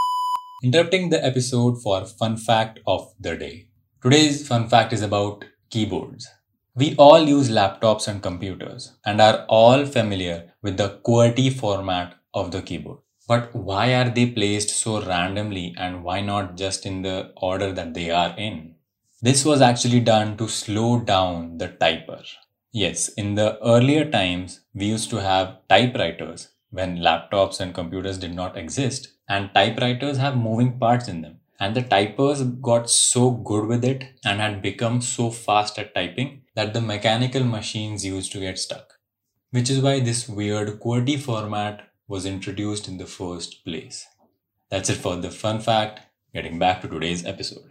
interrupting 0.63 1.09
the 1.09 1.23
episode 1.25 1.81
for 1.81 2.05
fun 2.05 2.37
fact 2.37 2.79
of 2.85 3.13
the 3.19 3.35
day. 3.35 3.67
Today's 4.01 4.47
fun 4.47 4.69
fact 4.69 4.93
is 4.93 5.01
about 5.01 5.45
keyboards. 5.69 6.27
We 6.75 6.95
all 6.95 7.27
use 7.27 7.49
laptops 7.49 8.07
and 8.07 8.23
computers 8.23 8.93
and 9.05 9.19
are 9.19 9.45
all 9.49 9.85
familiar 9.85 10.53
with 10.61 10.77
the 10.77 10.99
QWERTY 11.05 11.53
format 11.59 12.15
of 12.33 12.51
the 12.51 12.61
keyboard. 12.61 12.99
But 13.27 13.53
why 13.55 13.93
are 13.93 14.09
they 14.09 14.25
placed 14.29 14.69
so 14.69 15.01
randomly 15.05 15.75
and 15.77 16.03
why 16.03 16.21
not 16.21 16.55
just 16.55 16.85
in 16.85 17.01
the 17.01 17.33
order 17.35 17.71
that 17.73 17.93
they 17.93 18.09
are 18.09 18.33
in? 18.37 18.75
This 19.23 19.45
was 19.45 19.61
actually 19.61 19.99
done 19.99 20.35
to 20.37 20.47
slow 20.47 20.99
down 20.99 21.59
the 21.59 21.67
typer. 21.67 22.25
Yes, 22.71 23.09
in 23.09 23.35
the 23.35 23.59
earlier 23.63 24.09
times, 24.09 24.61
we 24.73 24.87
used 24.87 25.11
to 25.11 25.21
have 25.21 25.59
typewriters 25.69 26.49
when 26.71 26.97
laptops 26.97 27.59
and 27.59 27.71
computers 27.71 28.17
did 28.17 28.33
not 28.33 28.57
exist, 28.57 29.09
and 29.29 29.53
typewriters 29.53 30.17
have 30.17 30.35
moving 30.35 30.79
parts 30.79 31.07
in 31.07 31.21
them. 31.21 31.39
And 31.59 31.75
the 31.75 31.83
typers 31.83 32.59
got 32.61 32.89
so 32.89 33.29
good 33.29 33.67
with 33.67 33.85
it 33.85 34.05
and 34.25 34.39
had 34.39 34.63
become 34.63 35.01
so 35.01 35.29
fast 35.29 35.77
at 35.77 35.93
typing 35.93 36.41
that 36.55 36.73
the 36.73 36.81
mechanical 36.81 37.43
machines 37.43 38.03
used 38.03 38.31
to 38.31 38.39
get 38.39 38.57
stuck. 38.57 38.93
Which 39.51 39.69
is 39.69 39.81
why 39.81 39.99
this 39.99 40.27
weird 40.27 40.79
QWERTY 40.79 41.19
format 41.19 41.87
was 42.07 42.25
introduced 42.25 42.87
in 42.87 42.97
the 42.97 43.05
first 43.05 43.63
place. 43.63 44.07
That's 44.71 44.89
it 44.89 44.97
for 44.97 45.15
the 45.15 45.29
fun 45.29 45.59
fact. 45.59 45.99
Getting 46.33 46.57
back 46.57 46.81
to 46.81 46.87
today's 46.87 47.23
episode. 47.23 47.70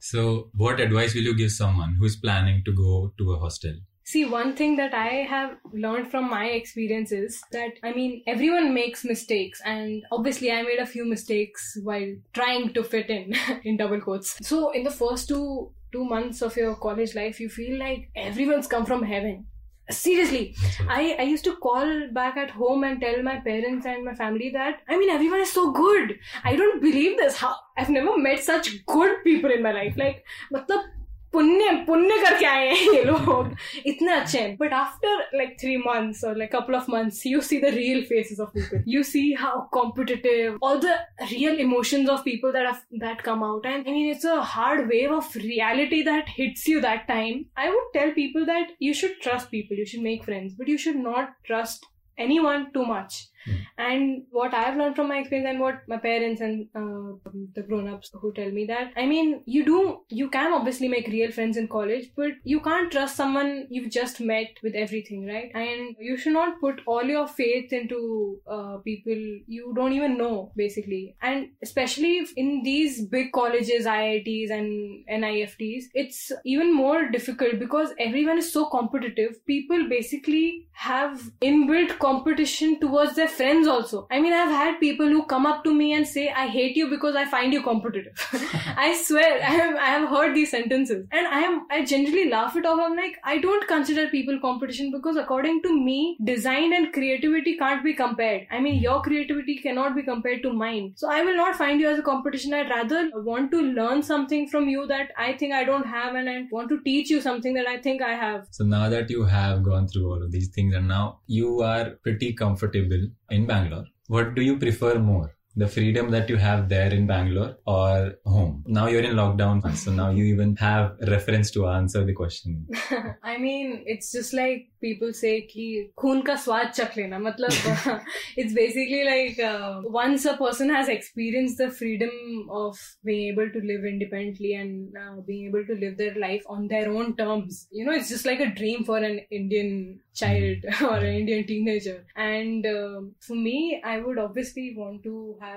So, 0.00 0.50
what 0.54 0.80
advice 0.80 1.14
will 1.14 1.22
you 1.22 1.36
give 1.36 1.52
someone 1.52 1.94
who 1.98 2.06
is 2.06 2.16
planning 2.16 2.62
to 2.64 2.72
go 2.72 3.12
to 3.18 3.32
a 3.32 3.38
hostel? 3.38 3.74
See, 4.04 4.24
one 4.24 4.56
thing 4.56 4.76
that 4.76 4.92
I 4.92 5.26
have 5.28 5.58
learned 5.72 6.10
from 6.10 6.28
my 6.28 6.46
experience 6.46 7.12
is 7.12 7.40
that, 7.52 7.74
I 7.84 7.92
mean, 7.92 8.22
everyone 8.26 8.74
makes 8.74 9.04
mistakes, 9.04 9.60
and 9.64 10.02
obviously, 10.10 10.50
I 10.50 10.62
made 10.62 10.78
a 10.80 10.86
few 10.86 11.04
mistakes 11.04 11.78
while 11.82 12.16
trying 12.32 12.72
to 12.72 12.82
fit 12.82 13.10
in, 13.10 13.34
in 13.64 13.76
double 13.76 14.00
quotes. 14.00 14.38
So, 14.46 14.70
in 14.70 14.84
the 14.84 14.90
first 14.90 15.28
two 15.28 15.72
two 15.92 16.04
months 16.04 16.40
of 16.40 16.56
your 16.56 16.76
college 16.76 17.14
life, 17.14 17.40
you 17.40 17.48
feel 17.48 17.78
like 17.78 18.10
everyone's 18.14 18.68
come 18.68 18.86
from 18.86 19.02
heaven 19.02 19.46
seriously 19.90 20.54
I, 20.88 21.16
I 21.18 21.22
used 21.22 21.44
to 21.44 21.56
call 21.56 22.08
back 22.12 22.36
at 22.36 22.50
home 22.50 22.84
and 22.84 23.00
tell 23.00 23.22
my 23.22 23.40
parents 23.40 23.86
and 23.86 24.04
my 24.04 24.14
family 24.14 24.50
that 24.50 24.80
i 24.88 24.98
mean 24.98 25.10
everyone 25.10 25.40
is 25.40 25.52
so 25.52 25.70
good. 25.72 26.18
I 26.44 26.56
don't 26.56 26.80
believe 26.80 27.16
this. 27.18 27.36
How 27.36 27.54
i've 27.76 27.90
never 27.90 28.16
met 28.18 28.40
such 28.40 28.84
good 28.86 29.22
people 29.24 29.50
in 29.50 29.62
my 29.62 29.72
life. 29.72 29.94
Like 29.96 30.24
matlab 30.52 30.84
पुण्य 31.32 31.70
पुण्य 31.86 32.16
करके 32.22 32.44
आए 32.46 32.68
हैं 32.68 32.92
ये 32.94 33.02
लोग। 33.02 33.56
इतने 33.86 34.12
अच्छे 34.12 34.38
हैं। 34.38 34.56
But 34.56 34.72
after 34.72 35.30
like 35.34 35.56
three 35.60 35.76
months 35.76 36.24
और 36.24 36.36
like 36.36 36.56
couple 36.56 36.74
of 36.74 36.90
months 36.90 37.26
you 37.26 37.40
see 37.40 37.60
the 37.60 37.64
real 37.64 38.02
faces 38.02 38.40
of 38.40 38.48
people 38.48 38.84
you 38.88 39.02
see 39.02 39.32
how 39.32 39.60
competitive 39.72 40.58
all 40.62 40.80
the 40.80 40.98
real 41.22 41.60
emotions 41.60 42.08
of 42.08 42.20
people 42.20 42.52
that 42.52 42.74
that 42.94 43.20
come 43.20 43.44
out 43.44 43.66
and 43.66 43.88
I 43.88 43.92
mean 43.92 44.10
it's 44.10 44.26
a 44.26 44.40
hard 44.54 44.86
wave 44.88 45.12
of 45.12 45.38
reality 45.38 46.02
that 46.02 46.24
hits 46.28 46.68
you 46.68 46.80
that 46.80 47.06
time 47.08 47.44
I 47.58 47.68
would 47.68 47.92
tell 47.92 48.10
people 48.10 48.44
that 48.44 48.76
you 48.82 48.94
should 48.94 49.16
trust 49.24 49.50
people. 49.50 49.76
You 49.76 49.86
should 49.86 50.02
make 50.02 50.24
friends. 50.24 50.54
But 50.54 50.68
you 50.68 50.78
should 50.78 50.96
not 50.96 51.34
trust 51.48 51.86
anyone 52.18 52.72
too 52.72 52.84
much. 52.84 53.29
Mm. 53.46 53.66
And 53.78 54.22
what 54.30 54.54
I've 54.54 54.76
learned 54.76 54.96
from 54.96 55.08
my 55.08 55.18
experience 55.18 55.48
and 55.48 55.60
what 55.60 55.82
my 55.88 55.96
parents 55.96 56.40
and 56.40 56.68
uh, 56.74 57.30
the 57.54 57.62
grown-ups 57.62 58.10
who 58.14 58.32
tell 58.32 58.50
me 58.50 58.66
that, 58.66 58.92
I 58.96 59.06
mean, 59.06 59.42
you 59.46 59.64
do, 59.64 60.00
you 60.08 60.28
can 60.28 60.52
obviously 60.52 60.88
make 60.88 61.08
real 61.08 61.30
friends 61.30 61.56
in 61.56 61.68
college, 61.68 62.10
but 62.16 62.32
you 62.44 62.60
can't 62.60 62.90
trust 62.90 63.16
someone 63.16 63.66
you've 63.70 63.90
just 63.90 64.20
met 64.20 64.58
with 64.62 64.74
everything, 64.74 65.26
right? 65.26 65.50
And 65.54 65.96
you 65.98 66.16
should 66.16 66.32
not 66.32 66.60
put 66.60 66.80
all 66.86 67.04
your 67.04 67.26
faith 67.26 67.72
into 67.72 68.40
uh, 68.46 68.76
people 68.78 69.16
you 69.46 69.72
don't 69.74 69.92
even 69.92 70.18
know, 70.18 70.52
basically. 70.56 71.16
And 71.22 71.48
especially 71.62 72.26
in 72.36 72.62
these 72.62 73.04
big 73.06 73.32
colleges, 73.32 73.86
IITs 73.86 74.50
and 74.50 75.04
NIFTs, 75.08 75.84
it's 75.94 76.32
even 76.44 76.74
more 76.74 77.08
difficult 77.08 77.58
because 77.58 77.90
everyone 77.98 78.38
is 78.38 78.52
so 78.52 78.66
competitive. 78.66 79.44
People 79.46 79.88
basically 79.88 80.66
have 80.72 81.30
inbuilt 81.42 81.98
competition 81.98 82.78
towards 82.80 83.14
their 83.16 83.28
friends 83.30 83.66
also. 83.66 84.06
I 84.10 84.20
mean, 84.20 84.32
I've 84.32 84.50
had 84.50 84.78
people 84.80 85.08
who 85.08 85.22
come 85.24 85.46
up 85.46 85.64
to 85.64 85.74
me 85.74 85.92
and 85.94 86.06
say, 86.06 86.28
I 86.30 86.46
hate 86.46 86.76
you 86.76 86.88
because 86.90 87.16
I 87.16 87.24
find 87.24 87.52
you 87.52 87.62
competitive. 87.62 88.12
I 88.76 89.00
swear, 89.02 89.38
I 89.38 89.52
have, 89.60 89.76
I 89.76 89.86
have 89.86 90.08
heard 90.08 90.34
these 90.34 90.50
sentences. 90.50 91.06
And 91.10 91.26
I 91.26 91.40
am, 91.40 91.66
I 91.70 91.84
generally 91.84 92.28
laugh 92.28 92.56
it 92.56 92.66
off. 92.66 92.80
I'm 92.82 92.96
like, 92.96 93.18
I 93.24 93.38
don't 93.38 93.66
consider 93.68 94.08
people 94.08 94.38
competition 94.40 94.90
because 94.90 95.16
according 95.16 95.62
to 95.62 95.72
me, 95.72 96.18
design 96.24 96.72
and 96.72 96.92
creativity 96.92 97.56
can't 97.56 97.84
be 97.84 97.94
compared. 97.94 98.46
I 98.50 98.60
mean, 98.60 98.80
your 98.80 99.02
creativity 99.02 99.58
cannot 99.58 99.94
be 99.94 100.02
compared 100.02 100.42
to 100.42 100.52
mine. 100.52 100.92
So 100.96 101.10
I 101.10 101.22
will 101.22 101.36
not 101.36 101.56
find 101.56 101.80
you 101.80 101.88
as 101.88 101.98
a 101.98 102.02
competition. 102.02 102.52
I'd 102.54 102.70
rather 102.70 103.10
want 103.14 103.50
to 103.52 103.62
learn 103.62 104.02
something 104.02 104.48
from 104.48 104.68
you 104.68 104.86
that 104.88 105.12
I 105.16 105.32
think 105.34 105.52
I 105.52 105.64
don't 105.64 105.86
have 105.86 106.14
and 106.14 106.28
I 106.28 106.44
want 106.50 106.68
to 106.70 106.80
teach 106.82 107.10
you 107.10 107.20
something 107.20 107.54
that 107.54 107.66
I 107.66 107.78
think 107.78 108.02
I 108.02 108.14
have. 108.14 108.48
So 108.50 108.64
now 108.64 108.88
that 108.88 109.10
you 109.10 109.24
have 109.24 109.62
gone 109.62 109.88
through 109.88 110.10
all 110.10 110.22
of 110.22 110.32
these 110.32 110.48
things 110.48 110.74
and 110.74 110.88
now 110.88 111.20
you 111.26 111.62
are 111.62 111.90
pretty 112.02 112.32
comfortable 112.32 113.08
in 113.30 113.46
Bangalore. 113.46 113.86
What 114.08 114.34
do 114.34 114.42
you 114.42 114.58
prefer 114.58 114.98
more? 114.98 115.36
the 115.56 115.66
freedom 115.66 116.10
that 116.10 116.28
you 116.28 116.36
have 116.36 116.68
there 116.68 116.92
in 116.92 117.06
Bangalore 117.06 117.56
or 117.66 118.14
home. 118.24 118.62
Now 118.66 118.86
you're 118.86 119.02
in 119.02 119.16
lockdown, 119.16 119.76
so 119.76 119.90
now 119.90 120.10
you 120.10 120.24
even 120.24 120.56
have 120.56 120.96
reference 121.08 121.50
to 121.52 121.66
answer 121.66 122.04
the 122.04 122.12
question. 122.12 122.68
I 123.22 123.36
mean, 123.36 123.82
it's 123.86 124.12
just 124.12 124.32
like 124.32 124.68
people 124.80 125.12
say 125.12 125.46
ki 125.46 125.90
khun 125.98 126.24
ka 126.24 126.36
swad 126.36 126.72
chak 126.72 126.96
lena. 126.96 127.18
Matlab, 127.18 128.02
it's 128.36 128.54
basically 128.54 129.04
like 129.04 129.38
uh, 129.40 129.80
once 129.84 130.24
a 130.24 130.36
person 130.36 130.70
has 130.70 130.88
experienced 130.88 131.58
the 131.58 131.70
freedom 131.70 132.46
of 132.50 132.78
being 133.04 133.32
able 133.32 133.50
to 133.50 133.60
live 133.60 133.84
independently 133.84 134.54
and 134.54 134.94
uh, 134.96 135.20
being 135.26 135.48
able 135.48 135.64
to 135.66 135.74
live 135.74 135.98
their 135.98 136.14
life 136.14 136.44
on 136.48 136.68
their 136.68 136.90
own 136.90 137.16
terms. 137.16 137.66
You 137.70 137.84
know, 137.84 137.92
it's 137.92 138.08
just 138.08 138.24
like 138.24 138.40
a 138.40 138.54
dream 138.54 138.84
for 138.84 138.98
an 138.98 139.20
Indian 139.30 140.00
child 140.14 140.58
mm-hmm. 140.64 140.84
or 140.90 140.96
an 140.96 141.14
Indian 141.14 141.46
teenager. 141.46 142.04
And 142.16 142.64
uh, 142.66 143.00
for 143.20 143.34
me, 143.34 143.82
I 143.84 144.00
would 144.00 144.18
obviously 144.18 144.74
want 144.76 145.02
to 145.04 145.36
have 145.40 145.49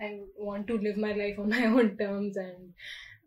I 0.00 0.18
want 0.36 0.66
to 0.68 0.78
live 0.78 0.96
my 0.96 1.12
life 1.12 1.38
on 1.38 1.48
my 1.56 1.66
own 1.66 1.96
terms 1.96 2.36
and 2.36 2.74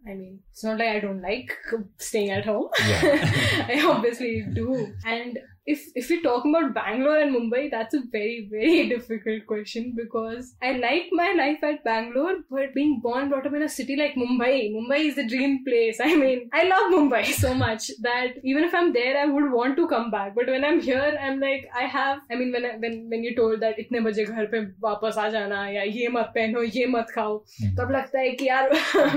I 0.07 0.13
mean, 0.13 0.39
it's 0.51 0.63
not 0.63 0.79
like 0.79 0.89
I 0.89 0.99
don't 0.99 1.21
like 1.21 1.51
staying 1.97 2.29
at 2.29 2.45
home. 2.45 2.69
Yeah. 2.79 3.65
I 3.67 3.83
obviously 3.85 4.45
do. 4.53 4.93
And 5.05 5.37
if 5.66 5.82
if 5.94 6.08
we're 6.10 6.22
talking 6.22 6.54
about 6.54 6.74
Bangalore 6.74 7.18
and 7.18 7.34
Mumbai, 7.34 7.70
that's 7.70 7.94
a 7.94 8.00
very 8.10 8.48
very 8.50 8.88
difficult 8.88 9.46
question 9.46 9.94
because 9.96 10.54
I 10.60 10.72
like 10.72 11.10
my 11.12 11.32
life 11.32 11.62
at 11.62 11.84
Bangalore, 11.84 12.36
but 12.50 12.74
being 12.74 13.00
born 13.00 13.28
brought 13.28 13.46
up 13.46 13.54
in 13.54 13.62
a 13.62 13.68
city 13.68 13.96
like 13.96 14.14
Mumbai, 14.14 14.72
Mumbai 14.72 14.98
is 15.10 15.14
the 15.16 15.26
dream 15.26 15.64
place. 15.64 16.00
I 16.00 16.16
mean, 16.16 16.50
I 16.52 16.64
love 16.64 16.92
Mumbai 16.92 17.24
so 17.32 17.54
much 17.54 17.90
that 18.02 18.40
even 18.42 18.64
if 18.64 18.74
I'm 18.74 18.92
there, 18.92 19.16
I 19.16 19.26
would 19.26 19.52
want 19.52 19.76
to 19.76 19.86
come 19.86 20.10
back. 20.10 20.34
But 20.34 20.48
when 20.48 20.64
I'm 20.64 20.80
here, 20.80 21.16
I'm 21.20 21.38
like, 21.40 21.68
I 21.78 21.84
have. 21.84 22.18
I 22.30 22.34
mean, 22.34 22.50
when 22.52 22.66
I, 22.66 22.76
when 22.78 23.08
when 23.10 23.22
you 23.22 23.36
told 23.36 23.60
that 23.60 23.78
इतने 23.78 24.00
बजे 24.08 24.24
घर 24.24 24.46
पे 24.54 24.60
वापस 24.88 25.18
आ 25.18 25.28
जाना 25.36 25.66
या 25.76 25.82
ये 25.82 26.08
मत 26.16 26.32
पहनो 26.34 26.62
ये 26.62 26.86
मत 26.96 27.14
खाओ 27.14 27.38
तब 27.78 27.90
लगता 27.96 28.18
है 28.18 28.30
कि 28.42 28.48
यार 28.48 28.70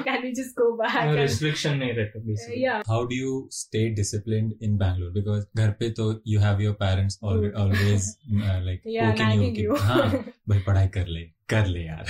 can 0.06 0.22
we 0.22 0.34
just 0.42 0.56
go 0.62 0.70
back? 0.78 1.02
No 1.10 1.18
restriction 1.22 1.80
नहीं 1.80 1.94
रहता. 1.94 2.54
Yeah. 2.56 2.84
How 2.88 3.04
do 3.06 3.16
you 3.16 3.48
stay 3.50 3.90
disciplined 3.90 4.54
in 4.62 4.78
Bangalore? 4.78 5.12
Because 5.20 5.46
घर 5.58 5.76
पे 5.80 5.90
तो 6.00 6.14
you 6.36 6.39
you 6.41 6.47
have 6.47 6.63
your 6.63 6.75
parents 6.81 7.19
always 7.25 8.15
like 8.33 8.87
ओकिंग 9.11 9.43
you 9.43 9.53
कि 9.53 9.83
हाँ 9.83 10.09
भाई 10.49 10.59
पढ़ाई 10.59 10.89
कर 10.89 11.07
ले 11.07 11.25
कर 11.51 11.67
ले 11.67 11.81
यार 11.81 12.05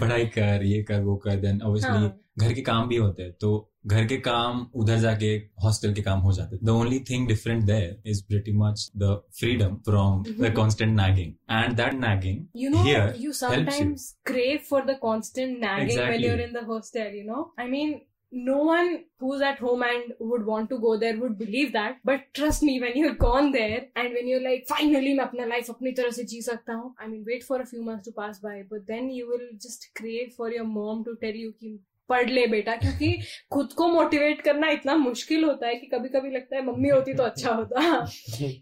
पढ़ाई 0.00 0.26
कर 0.34 0.62
ये 0.64 0.82
कर 0.82 1.00
वो 1.02 1.16
कर 1.24 1.36
देन 1.36 1.60
ऑब्वियसली 1.62 2.10
घर 2.38 2.52
के 2.52 2.62
काम 2.62 2.88
भी 2.88 2.96
होते 2.96 3.22
हैं 3.22 3.32
तो 3.40 3.50
घर 3.86 4.04
के 4.06 4.16
काम 4.16 4.66
उधर 4.74 4.98
जाके 4.98 5.26
हॉस्टल 5.64 5.92
के 5.94 6.02
काम 6.02 6.20
हो 6.20 6.32
जाते 6.32 6.58
the 6.64 6.70
only 6.70 6.98
thing 7.10 7.26
different 7.28 7.64
there 7.64 8.10
is 8.10 8.22
pretty 8.28 8.52
much 8.52 8.90
the 8.96 9.10
freedom 9.38 9.74
from 9.84 10.22
the 10.22 10.52
constant 10.56 10.96
nagging 10.96 11.32
and 11.52 11.76
that 11.76 11.94
nagging 11.94 12.44
you 12.56 12.70
know 12.70 12.84
you 13.18 13.32
sometimes 13.32 14.10
crave 14.26 14.58
for 14.70 14.84
the 14.84 14.98
constant 15.02 15.58
nagging 15.58 15.98
when 15.98 16.24
you 16.24 16.32
are 16.32 16.40
in 16.40 16.52
the 16.52 16.64
hostel 16.68 17.18
you 17.18 17.24
know 17.26 17.52
I 17.60 17.68
mean 17.68 17.94
no 18.33 18.57
one 18.59 19.05
who's 19.19 19.41
at 19.41 19.57
home 19.57 19.81
and 19.83 20.13
would 20.19 20.45
want 20.45 20.69
to 20.69 20.77
go 20.79 20.97
there 20.97 21.17
would 21.17 21.37
believe 21.37 21.73
that. 21.73 21.97
But 22.03 22.21
trust 22.33 22.61
me, 22.61 22.79
when 22.79 22.95
you're 22.95 23.15
gone 23.15 23.51
there 23.51 23.87
and 23.95 24.13
when 24.13 24.27
you're 24.27 24.43
like, 24.43 24.67
finally, 24.67 25.15
मैं 25.17 25.25
अपना 25.25 25.47
life 25.49 25.69
अपनी 25.69 25.91
तरह 25.99 26.11
से 26.17 26.23
जी 26.23 26.41
सकता 26.41 26.73
हूँ. 26.73 26.93
I 26.99 27.07
mean, 27.07 27.23
wait 27.27 27.43
for 27.43 27.61
a 27.61 27.65
few 27.65 27.83
months 27.83 28.05
to 28.07 28.11
pass 28.11 28.39
by, 28.39 28.63
but 28.69 28.85
then 28.87 29.09
you 29.09 29.27
will 29.27 29.47
just 29.59 29.89
crave 29.95 30.33
for 30.37 30.51
your 30.51 30.65
mom 30.65 31.03
to 31.05 31.15
tell 31.23 31.35
you 31.43 31.51
कि 31.61 31.77
पढ़ 32.09 32.29
ले 32.29 32.45
बेटा 32.47 32.75
क्योंकि 32.75 33.21
खुद 33.53 33.73
को 33.77 33.87
मोटिवेट 33.87 34.41
करना 34.41 34.69
इतना 34.71 34.95
मुश्किल 34.97 35.43
होता 35.43 35.67
है 35.67 35.75
कि 35.79 35.87
कभी 35.87 36.09
कभी 36.09 36.29
लगता 36.35 36.55
है 36.55 36.65
मम्मी 36.65 36.89
होती 36.89 37.13
तो 37.13 37.23
अच्छा 37.23 37.53
होता 37.53 38.05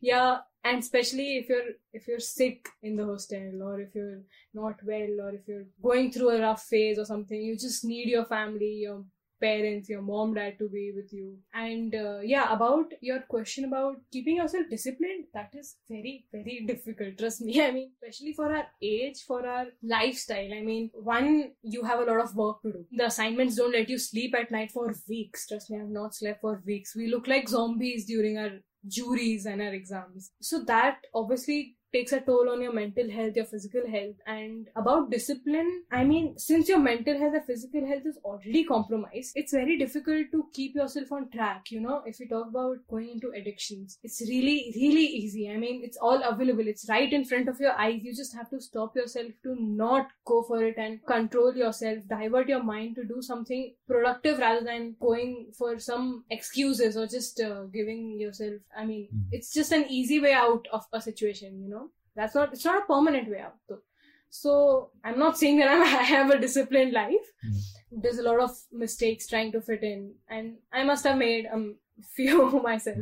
या 0.03 0.43
and 0.67 0.83
especially 0.83 1.25
if 1.39 1.49
you're 1.51 1.67
if 1.97 2.07
you're 2.09 2.23
sick 2.23 2.69
in 2.83 2.97
the 2.99 3.05
hostel 3.09 3.61
or 3.67 3.75
if 3.83 3.93
you're 3.97 4.21
not 4.53 4.81
well 4.89 5.21
or 5.25 5.29
if 5.35 5.47
you're 5.51 5.67
going 5.85 6.09
through 6.15 6.31
a 6.31 6.39
rough 6.41 6.65
phase 6.71 6.99
or 7.03 7.05
something 7.09 7.45
you 7.49 7.53
just 7.65 7.85
need 7.91 8.09
your 8.13 8.25
family 8.31 8.71
your 8.79 8.97
parents, 9.42 9.88
your 9.88 10.02
mom, 10.02 10.34
dad 10.34 10.58
to 10.58 10.68
be 10.68 10.92
with 10.94 11.12
you. 11.12 11.36
And 11.52 11.94
uh, 11.94 12.20
yeah, 12.22 12.52
about 12.52 12.92
your 13.00 13.20
question 13.34 13.64
about 13.64 13.96
keeping 14.12 14.36
yourself 14.36 14.66
disciplined, 14.70 15.26
that 15.34 15.50
is 15.54 15.76
very, 15.88 16.26
very 16.32 16.64
difficult. 16.66 17.18
Trust 17.18 17.42
me. 17.42 17.60
I 17.68 17.70
mean, 17.72 17.92
especially 18.02 18.32
for 18.32 18.54
our 18.54 18.66
age, 18.80 19.22
for 19.26 19.46
our 19.46 19.66
lifestyle. 19.82 20.52
I 20.54 20.62
mean, 20.62 20.90
one, 20.94 21.52
you 21.62 21.84
have 21.84 22.00
a 22.00 22.04
lot 22.04 22.20
of 22.20 22.34
work 22.34 22.62
to 22.62 22.72
do. 22.72 22.86
The 22.92 23.06
assignments 23.06 23.56
don't 23.56 23.72
let 23.72 23.88
you 23.88 23.98
sleep 23.98 24.34
at 24.34 24.50
night 24.50 24.70
for 24.70 24.94
weeks. 25.08 25.48
Trust 25.48 25.70
me, 25.70 25.78
I 25.78 25.80
have 25.80 25.88
not 25.88 26.14
slept 26.14 26.40
for 26.40 26.62
weeks. 26.64 26.96
We 26.96 27.08
look 27.08 27.26
like 27.26 27.48
zombies 27.48 28.06
during 28.06 28.38
our 28.38 28.52
juries 28.86 29.46
and 29.46 29.62
our 29.62 29.72
exams. 29.72 30.30
So 30.40 30.64
that 30.64 30.98
obviously 31.14 31.76
takes 31.92 32.12
a 32.12 32.20
toll 32.20 32.48
on 32.50 32.62
your 32.62 32.72
mental 32.72 33.10
health, 33.10 33.36
your 33.36 33.44
physical 33.44 33.82
health. 33.90 34.16
And 34.26 34.68
about 34.76 35.10
discipline, 35.10 35.84
I 35.90 36.04
mean, 36.04 36.38
since 36.38 36.68
your 36.68 36.78
mental 36.78 37.18
health 37.18 37.34
and 37.34 37.44
physical 37.44 37.86
health 37.86 38.06
is 38.06 38.18
already 38.24 38.64
compromised, 38.64 39.32
it's 39.34 39.52
very 39.52 39.78
difficult 39.78 40.32
to 40.32 40.46
keep 40.52 40.74
yourself 40.74 41.12
on 41.12 41.30
track. 41.30 41.70
You 41.70 41.80
know, 41.80 42.02
if 42.06 42.20
you 42.20 42.28
talk 42.28 42.48
about 42.48 42.78
going 42.88 43.10
into 43.10 43.30
addictions, 43.30 43.98
it's 44.02 44.20
really, 44.22 44.72
really 44.76 45.06
easy. 45.06 45.50
I 45.50 45.56
mean, 45.56 45.82
it's 45.84 45.98
all 45.98 46.22
available, 46.22 46.66
it's 46.66 46.88
right 46.88 47.12
in 47.12 47.24
front 47.24 47.48
of 47.48 47.60
your 47.60 47.72
eyes. 47.72 48.00
You 48.02 48.14
just 48.14 48.34
have 48.34 48.50
to 48.50 48.60
stop 48.60 48.96
yourself 48.96 49.32
to 49.42 49.56
not 49.58 50.08
go 50.24 50.42
for 50.42 50.64
it 50.64 50.76
and 50.78 51.04
control 51.06 51.54
yourself, 51.54 51.98
divert 52.08 52.48
your 52.48 52.62
mind 52.62 52.96
to 52.96 53.04
do 53.04 53.20
something 53.20 53.74
productive 53.86 54.38
rather 54.38 54.64
than 54.64 54.96
going 55.00 55.48
for 55.56 55.78
some 55.78 56.24
excuses 56.30 56.96
or 56.96 57.06
just 57.06 57.40
uh, 57.40 57.64
giving 57.64 58.18
yourself. 58.18 58.60
I 58.76 58.84
mean, 58.86 59.08
mm. 59.14 59.24
it's 59.32 59.52
just 59.52 59.72
an 59.72 59.86
easy 59.88 60.20
way 60.20 60.32
out 60.32 60.66
of 60.72 60.84
a 60.92 61.00
situation, 61.00 61.62
you 61.62 61.68
know 61.68 61.81
that's 62.16 62.34
not 62.34 62.52
it's 62.52 62.64
not 62.64 62.82
a 62.82 62.86
permanent 62.86 63.30
way 63.30 63.40
out 63.40 63.56
though. 63.68 63.82
So 64.30 64.90
i'm 65.04 65.18
not 65.18 65.38
saying 65.38 65.58
that 65.58 65.68
I'm, 65.68 65.82
i 66.00 66.02
have 66.02 66.30
a 66.30 66.38
disciplined 66.38 66.92
life. 66.92 67.28
Mm. 67.46 68.02
there's 68.02 68.18
a 68.18 68.22
lot 68.22 68.40
of 68.40 68.50
mistakes 68.72 69.26
trying 69.26 69.52
to 69.52 69.60
fit 69.60 69.82
in 69.82 70.12
and 70.28 70.56
i 70.72 70.82
must 70.84 71.04
have 71.04 71.18
made 71.18 71.46
a 71.46 71.54
um, 71.54 71.76
few 72.16 72.60
myself. 72.62 72.98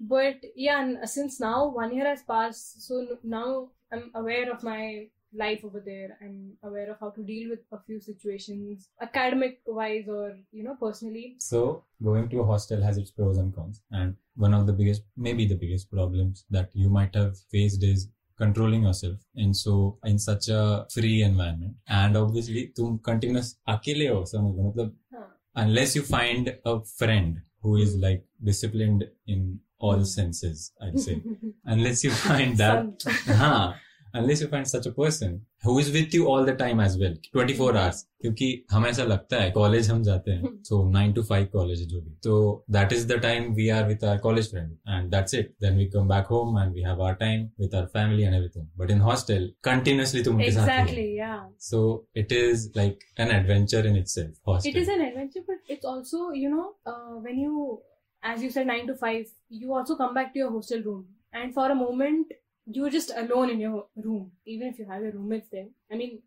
But 0.00 0.36
yeah 0.54 0.80
and 0.82 1.08
since 1.08 1.40
now 1.40 1.68
one 1.68 1.94
year 1.94 2.06
has 2.06 2.22
passed 2.22 2.86
so 2.86 3.06
now 3.22 3.68
i'm 3.92 4.10
aware 4.14 4.50
of 4.52 4.62
my 4.62 5.08
life 5.32 5.64
over 5.64 5.80
there. 5.80 6.18
I'm 6.20 6.52
aware 6.62 6.90
of 6.90 6.98
how 7.00 7.10
to 7.10 7.22
deal 7.22 7.50
with 7.50 7.60
a 7.72 7.78
few 7.86 8.00
situations 8.00 8.88
academic 9.00 9.60
wise 9.66 10.08
or 10.08 10.36
you 10.52 10.64
know 10.64 10.76
personally. 10.80 11.36
So 11.38 11.84
going 12.02 12.28
to 12.30 12.40
a 12.40 12.46
hostel 12.46 12.82
has 12.82 12.98
its 12.98 13.10
pros 13.10 13.38
and 13.38 13.54
cons 13.54 13.82
and 13.90 14.16
one 14.36 14.54
of 14.54 14.66
the 14.66 14.72
biggest 14.72 15.02
maybe 15.16 15.46
the 15.46 15.54
biggest 15.54 15.90
problems 15.90 16.44
that 16.50 16.70
you 16.74 16.88
might 16.88 17.14
have 17.14 17.36
faced 17.50 17.82
is 17.82 18.08
controlling 18.39 18.83
yourself 18.83 19.17
and 19.35 19.55
so 19.55 19.97
in 20.03 20.17
such 20.19 20.49
a 20.49 20.85
free 20.93 21.21
environment 21.21 21.75
and 21.87 22.17
obviously 22.17 22.63
तुम 22.77 22.99
continuous 23.09 23.53
अकेले 23.75 24.07
हो 24.07 24.23
समझ 24.31 24.55
लो 24.55 24.69
मतलब 24.69 24.93
unless 25.63 25.95
you 25.95 26.03
find 26.03 26.49
a 26.65 26.75
friend 26.99 27.37
who 27.61 27.77
is 27.77 27.95
like 27.95 28.25
disciplined 28.43 29.05
in 29.27 29.59
all 29.79 30.03
senses 30.03 30.71
I'd 30.81 30.99
say 30.99 31.21
unless 31.65 32.03
you 32.03 32.11
find 32.11 32.57
that 32.57 33.05
हाँ 33.41 33.75
unless 34.13 34.41
you 34.41 34.47
find 34.47 34.67
such 34.67 34.85
a 34.85 34.91
person 34.91 35.39
who 35.62 35.78
is 35.78 35.90
with 35.92 36.14
you 36.14 36.26
all 36.28 36.44
the 36.44 36.54
time 36.54 36.80
as 36.80 36.96
well? 36.98 37.14
24 37.32 37.76
hours. 37.76 38.06
क्योंकि 38.20 38.46
हमें 38.70 38.88
ऐसा 38.90 39.04
लगता 39.04 39.40
है 39.42 39.50
college 39.50 39.88
हम 39.90 40.02
जाते 40.02 40.30
हैं 40.30 40.48
so 40.64 40.78
nine 40.90 41.12
to 41.12 41.22
five 41.24 41.46
college 41.52 41.82
जो 41.88 42.00
भी 42.00 42.10
तो 42.24 42.34
that 42.70 42.92
is 42.92 43.06
the 43.08 43.18
time 43.22 43.44
we 43.54 43.68
are 43.76 43.86
with 43.88 44.04
our 44.04 44.18
college 44.26 44.50
friend 44.50 44.70
and 44.88 45.10
that's 45.10 45.34
it 45.34 45.54
then 45.62 45.76
we 45.76 45.86
come 45.94 46.08
back 46.08 46.26
home 46.30 46.58
and 46.58 46.72
we 46.74 46.82
have 46.82 47.02
our 47.02 47.14
time 47.22 47.48
with 47.60 47.74
our 47.74 47.86
family 47.94 48.22
and 48.22 48.34
everything 48.34 48.66
but 48.78 48.90
in 48.90 49.00
hostel 49.00 49.50
continuously 49.64 50.22
तुम 50.22 50.34
उनके 50.36 50.50
साथ 50.50 50.94
so 51.68 51.82
it 52.16 52.32
is 52.32 52.68
like 52.76 53.04
an 53.20 53.30
adventure 53.36 53.86
in 53.86 53.96
itself 53.96 54.48
hostel 54.48 54.70
it 54.70 54.76
is 54.76 54.90
an 54.90 55.06
adventure 55.06 55.40
but 55.50 55.70
it's 55.70 55.86
also 55.94 56.32
you 56.34 56.50
know 56.50 56.74
when 56.88 57.40
you 57.40 57.82
as 58.22 58.42
you 58.42 58.50
said 58.50 58.66
9 58.66 58.86
to 58.86 58.94
5 58.94 59.28
you 59.50 59.74
also 59.74 59.96
come 59.96 60.14
back 60.14 60.32
to 60.32 60.38
your 60.38 60.50
hostel 60.50 60.82
room. 60.82 61.06
And 61.32 61.54
for 61.54 61.70
a 61.70 61.74
moment 61.74 62.32
you're 62.72 62.90
just 62.90 63.10
alone 63.16 63.50
in 63.50 63.60
your 63.60 63.86
room, 63.96 64.32
even 64.46 64.68
if 64.68 64.78
you 64.78 64.86
have 64.86 65.02
your 65.02 65.12
roommates 65.12 65.48
there. 65.50 65.68
I 65.90 65.96
mean, 65.96 66.20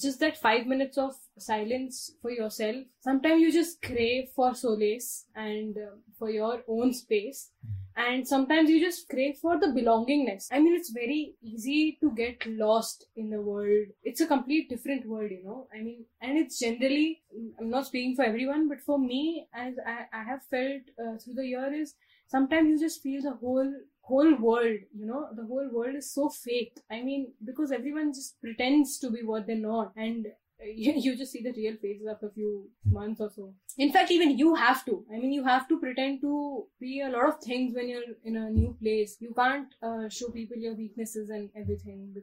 just 0.00 0.20
that 0.20 0.36
five 0.36 0.66
minutes 0.66 0.96
of 0.98 1.14
silence 1.38 2.12
for 2.22 2.30
yourself. 2.30 2.76
Sometimes 3.00 3.40
you 3.42 3.52
just 3.52 3.82
crave 3.82 4.28
for 4.36 4.54
solace 4.54 5.26
and 5.34 5.76
uh, 5.76 5.96
for 6.18 6.30
your 6.30 6.62
own 6.68 6.92
space. 6.92 7.50
And 7.96 8.26
sometimes 8.26 8.70
you 8.70 8.80
just 8.80 9.08
crave 9.08 9.36
for 9.42 9.58
the 9.58 9.66
belongingness. 9.66 10.46
I 10.52 10.60
mean, 10.60 10.74
it's 10.74 10.90
very 10.90 11.34
easy 11.42 11.98
to 12.00 12.12
get 12.12 12.46
lost 12.46 13.06
in 13.16 13.30
the 13.30 13.40
world. 13.40 13.88
It's 14.04 14.20
a 14.20 14.26
complete 14.26 14.68
different 14.70 15.06
world, 15.06 15.30
you 15.30 15.42
know. 15.44 15.66
I 15.74 15.82
mean, 15.82 16.04
and 16.22 16.38
it's 16.38 16.58
generally, 16.60 17.22
I'm 17.58 17.68
not 17.68 17.86
speaking 17.86 18.14
for 18.14 18.24
everyone, 18.24 18.68
but 18.68 18.80
for 18.80 18.98
me, 18.98 19.48
as 19.52 19.74
I, 19.84 20.06
I 20.18 20.22
have 20.22 20.44
felt 20.44 20.82
uh, 20.98 21.18
through 21.18 21.34
the 21.34 21.46
year, 21.46 21.72
is 21.74 21.94
sometimes 22.28 22.68
you 22.70 22.78
just 22.78 23.02
feel 23.02 23.22
the 23.22 23.34
whole 23.34 23.70
whole 24.12 24.34
world 24.46 24.78
you 25.00 25.06
know 25.10 25.22
the 25.38 25.46
whole 25.50 25.68
world 25.78 25.96
is 26.00 26.12
so 26.12 26.28
fake 26.28 26.80
i 26.90 27.02
mean 27.08 27.32
because 27.50 27.72
everyone 27.78 28.12
just 28.20 28.40
pretends 28.40 28.98
to 28.98 29.10
be 29.10 29.22
what 29.30 29.46
they're 29.46 29.66
not 29.72 29.92
and 29.96 30.26
uh, 30.26 30.64
you, 30.84 30.92
you 31.04 31.16
just 31.16 31.32
see 31.32 31.42
the 31.42 31.52
real 31.56 31.76
faces 31.82 32.06
after 32.10 32.26
a 32.26 32.32
few 32.32 32.68
months 32.84 33.20
or 33.20 33.30
so. 33.34 33.54
In 33.80 33.92
fact, 33.92 34.10
even 34.10 34.36
you 34.38 34.54
have 34.54 34.84
to. 34.84 35.04
I 35.12 35.18
mean, 35.18 35.32
you 35.32 35.44
have 35.44 35.66
to 35.68 35.78
pretend 35.78 36.20
to 36.20 36.66
be 36.78 37.00
a 37.00 37.08
lot 37.08 37.28
of 37.28 37.40
things 37.40 37.74
when 37.74 37.88
you're 37.88 38.10
in 38.24 38.36
a 38.36 38.50
new 38.50 38.76
place. 38.80 39.16
You 39.20 39.32
can't 39.34 39.74
uh, 39.82 40.08
show 40.08 40.28
people 40.28 40.58
your 40.58 40.74
weaknesses 40.74 41.30
and 41.30 41.48
everything 41.56 42.14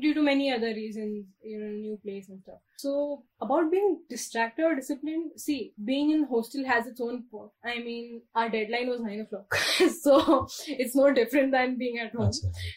due 0.00 0.14
to 0.14 0.22
many 0.22 0.52
other 0.52 0.68
reasons. 0.68 1.26
You're 1.42 1.66
in 1.66 1.74
a 1.74 1.80
new 1.86 1.98
place 2.02 2.28
and 2.28 2.40
stuff. 2.42 2.60
So, 2.76 3.24
about 3.40 3.70
being 3.70 4.00
distracted 4.08 4.64
or 4.64 4.74
disciplined, 4.74 5.32
see, 5.36 5.74
being 5.84 6.12
in 6.12 6.24
hostel 6.24 6.64
has 6.64 6.86
its 6.86 7.00
own 7.00 7.24
perk. 7.30 7.50
I 7.64 7.78
mean, 7.80 8.22
our 8.34 8.48
deadline 8.48 8.88
was 8.88 9.00
9 9.00 9.20
o'clock. 9.20 9.54
so, 10.00 10.48
it's 10.68 10.96
no 10.96 11.12
different 11.12 11.52
than 11.52 11.76
being 11.76 11.98
at 11.98 12.14
home. 12.14 12.32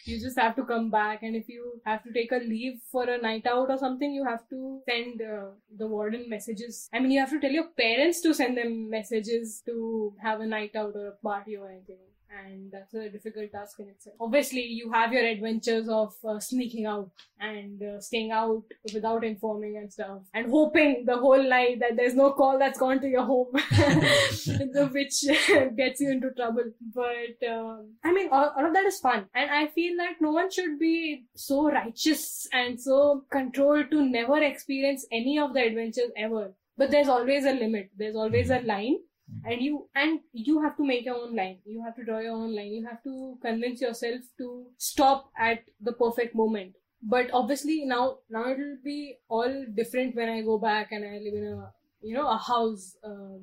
You 0.06 0.20
just 0.20 0.38
have 0.40 0.56
to 0.58 0.66
come 0.66 0.90
back, 0.90 1.24
and 1.24 1.36
if 1.36 1.48
you 1.48 1.80
have 1.86 2.04
to 2.04 2.12
take 2.12 2.32
a 2.32 2.38
leave 2.38 2.80
for 2.92 3.04
a 3.04 3.22
night 3.22 3.46
out 3.46 3.70
or 3.70 3.78
something, 3.78 4.12
you 4.12 4.26
have 4.26 4.48
to 4.50 4.82
send 4.90 5.04
send 5.04 5.22
uh, 5.22 5.52
the 5.78 5.88
warden 5.88 6.30
messages. 6.30 6.90
I 6.94 7.00
mean, 7.00 7.12
you 7.12 7.20
have 7.20 7.30
to 7.32 7.40
tell 7.40 7.52
your 7.52 7.68
parents 7.78 8.22
to 8.24 8.34
send 8.34 8.58
them 8.58 8.90
messages 8.90 9.62
to 9.66 10.14
have 10.22 10.42
a 10.42 10.46
night 10.46 10.76
out 10.76 10.96
or 10.96 11.08
a 11.08 11.16
party 11.24 11.56
or 11.58 11.70
anything 11.70 11.98
and 12.46 12.72
that's 12.72 12.94
a 12.94 13.10
difficult 13.10 13.52
task 13.52 13.80
in 13.80 13.90
itself. 13.90 14.16
Obviously, 14.20 14.62
you 14.62 14.92
have 14.92 15.14
your 15.14 15.26
adventures 15.26 15.88
of 15.90 16.14
uh, 16.28 16.40
sneaking 16.40 16.86
out 16.86 17.10
and 17.40 17.82
uh, 17.82 18.00
staying 18.00 18.32
out 18.32 18.64
without 18.94 19.24
informing 19.24 19.78
and 19.78 19.92
stuff, 19.92 20.22
and 20.34 20.50
hoping 20.50 21.04
the 21.06 21.18
whole 21.18 21.42
night 21.42 21.80
that 21.80 21.96
there's 21.96 22.16
no 22.16 22.32
call 22.32 22.58
that's 22.58 22.80
gone 22.80 23.00
to 23.02 23.08
your 23.08 23.24
home, 23.24 23.48
which 24.94 25.26
gets 25.78 26.00
you 26.00 26.12
into 26.12 26.32
trouble. 26.32 26.64
But 26.94 27.48
um, 27.48 27.94
I 28.04 28.14
mean, 28.14 28.30
all, 28.32 28.54
all 28.58 28.66
of 28.66 28.74
that 28.74 28.86
is 28.86 29.00
fun, 29.00 29.26
and 29.36 29.50
I 29.52 29.68
feel 29.68 29.98
that 29.98 30.16
no 30.22 30.32
one 30.32 30.52
should 30.52 30.80
be 30.80 31.26
so 31.36 31.70
righteous 31.70 32.48
and 32.52 32.80
so 32.80 33.26
controlled 33.32 33.92
to 33.92 34.02
never 34.02 34.42
experience 34.42 35.06
any 35.12 35.40
of 35.40 35.54
the 35.54 35.66
adventures 35.66 36.12
ever. 36.18 36.54
But 36.78 36.92
there's 36.92 37.08
always 37.08 37.46
a 37.46 37.54
limit. 37.54 37.92
There's 37.98 38.16
always 38.16 38.50
a 38.50 38.60
line. 38.60 38.98
And 39.46 39.62
you 39.62 39.90
and 39.96 40.20
you 40.34 40.62
have 40.62 40.76
to 40.78 40.86
make 40.86 41.06
your 41.06 41.16
own 41.16 41.36
line. 41.36 41.60
You 41.66 41.84
have 41.84 41.96
to 41.96 42.04
draw 42.04 42.20
your 42.20 42.34
own 42.34 42.56
line. 42.56 42.74
You 42.74 42.86
have 42.86 43.02
to 43.04 43.38
convince 43.42 43.82
yourself 43.82 44.22
to 44.38 44.66
stop 44.78 45.32
at 45.38 45.64
the 45.82 45.94
perfect 45.94 46.36
moment. 46.36 46.74
But 47.02 47.30
obviously 47.34 47.84
now 47.86 48.18
now 48.30 48.50
it'll 48.52 48.78
be 48.84 49.18
all 49.30 49.66
different 49.76 50.16
when 50.16 50.30
i 50.30 50.42
go 50.42 50.58
back 50.58 50.92
and 50.92 51.04
i 51.06 51.18
live 51.18 51.34
in 51.34 51.48
a 51.48 51.74
you 52.02 52.14
know 52.16 52.28
a 52.30 52.38
house 52.38 52.96
uh, 53.04 53.38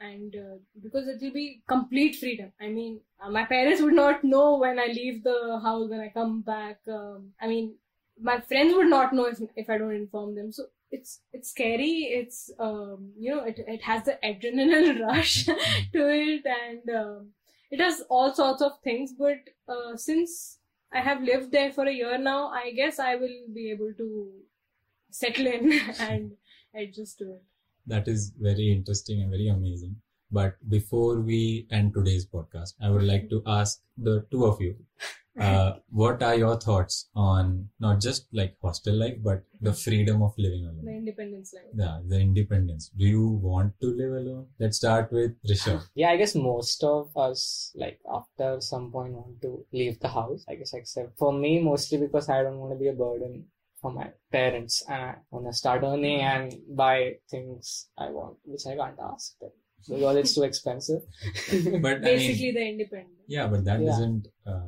and 0.00 0.34
uh, 0.36 0.56
because 0.82 1.08
it 1.08 1.18
will 1.20 1.32
be 1.32 1.62
complete 1.68 2.16
freedom. 2.16 2.52
I 2.60 2.68
mean 2.68 3.00
uh, 3.20 3.30
my 3.30 3.44
parents 3.44 3.80
would 3.86 3.94
not 3.94 4.24
know 4.24 4.58
when 4.58 4.78
i 4.78 4.86
leave 4.86 5.22
the 5.24 5.60
house 5.62 5.88
when 5.90 6.00
i 6.00 6.08
come 6.08 6.42
back. 6.42 6.80
Um, 6.88 7.32
i 7.40 7.46
mean 7.46 7.76
my 8.20 8.40
friends 8.40 8.74
would 8.74 8.90
not 8.90 9.12
know 9.12 9.26
if, 9.26 9.38
if 9.56 9.70
i 9.70 9.78
don't 9.78 9.94
inform 9.94 10.34
them. 10.34 10.52
So 10.52 10.64
it's 10.90 11.20
it's 11.32 11.50
scary. 11.50 12.08
It's 12.20 12.50
um 12.58 13.12
you 13.18 13.34
know 13.34 13.44
it, 13.44 13.60
it 13.66 13.82
has 13.82 14.04
the 14.04 14.18
adrenaline 14.24 15.00
rush 15.06 15.44
to 15.46 15.54
it 15.94 16.44
and 16.46 16.96
um, 16.96 17.28
it 17.70 17.76
does 17.76 18.02
all 18.08 18.34
sorts 18.34 18.62
of 18.62 18.72
things. 18.82 19.12
But 19.12 19.38
uh, 19.68 19.96
since 19.96 20.56
i 20.92 21.00
have 21.00 21.22
lived 21.22 21.52
there 21.52 21.70
for 21.70 21.84
a 21.86 21.92
year 21.92 22.18
now 22.18 22.48
i 22.48 22.72
guess 22.72 22.98
i 22.98 23.14
will 23.14 23.36
be 23.54 23.70
able 23.70 23.92
to 23.96 24.32
settle 25.10 25.46
in 25.46 25.72
and 26.00 26.32
adjust 26.74 27.18
to 27.18 27.32
it. 27.32 27.42
That 27.86 28.08
is 28.08 28.32
very 28.38 28.72
interesting 28.72 29.20
and 29.20 29.30
very 29.30 29.48
amazing. 29.48 29.96
But 30.30 30.56
before 30.68 31.20
we 31.20 31.66
end 31.70 31.94
today's 31.94 32.26
podcast, 32.26 32.74
I 32.80 32.90
would 32.90 33.02
like 33.02 33.28
to 33.30 33.42
ask 33.46 33.80
the 33.98 34.24
two 34.30 34.46
of 34.46 34.60
you, 34.60 34.76
uh, 35.40 35.72
what 35.90 36.22
are 36.22 36.34
your 36.34 36.56
thoughts 36.60 37.08
on 37.14 37.68
not 37.78 38.00
just 38.00 38.26
like 38.32 38.56
hostel 38.62 38.94
life, 38.94 39.16
but 39.22 39.42
the 39.60 39.72
freedom 39.72 40.22
of 40.22 40.32
living 40.38 40.64
alone? 40.64 40.84
The 40.84 40.92
independence 40.92 41.54
life. 41.54 41.64
Yeah, 41.74 42.00
the 42.06 42.20
independence. 42.20 42.90
Do 42.96 43.06
you 43.06 43.26
want 43.26 43.72
to 43.80 43.86
live 43.86 44.12
alone? 44.12 44.46
Let's 44.58 44.76
start 44.76 45.12
with 45.12 45.32
Rishabh. 45.48 45.82
Yeah, 45.94 46.10
I 46.10 46.16
guess 46.16 46.34
most 46.34 46.84
of 46.84 47.16
us, 47.16 47.72
like, 47.74 48.00
after 48.12 48.60
some 48.60 48.90
point 48.92 49.14
want 49.14 49.40
to 49.42 49.64
leave 49.72 49.98
the 50.00 50.08
house. 50.08 50.44
I 50.48 50.54
guess, 50.56 50.74
except 50.74 51.16
for 51.18 51.32
me, 51.32 51.60
mostly 51.60 51.98
because 51.98 52.28
I 52.28 52.42
don't 52.42 52.58
want 52.58 52.72
to 52.72 52.78
be 52.78 52.88
a 52.88 52.92
burden 52.92 53.46
for 53.80 53.90
my 53.90 54.10
parents 54.30 54.84
and 54.88 55.02
I 55.02 55.14
want 55.30 55.46
to 55.46 55.52
start 55.54 55.82
earning 55.82 56.20
and 56.20 56.54
buy 56.68 57.14
things 57.30 57.88
I 57.96 58.10
want, 58.10 58.36
which 58.44 58.66
I 58.66 58.76
can't 58.76 58.98
ask 59.00 59.38
them 59.38 59.50
because 59.88 60.16
it's 60.16 60.34
too 60.34 60.42
expensive. 60.42 61.00
But 61.80 61.96
I 61.98 62.00
Basically, 62.00 62.52
mean, 62.52 62.54
the 62.54 62.68
independence. 62.68 63.24
yeah, 63.26 63.46
but 63.46 63.64
that 63.64 63.80
Yeah. 63.80 63.86
doesn't 63.86 64.28
uh, 64.46 64.66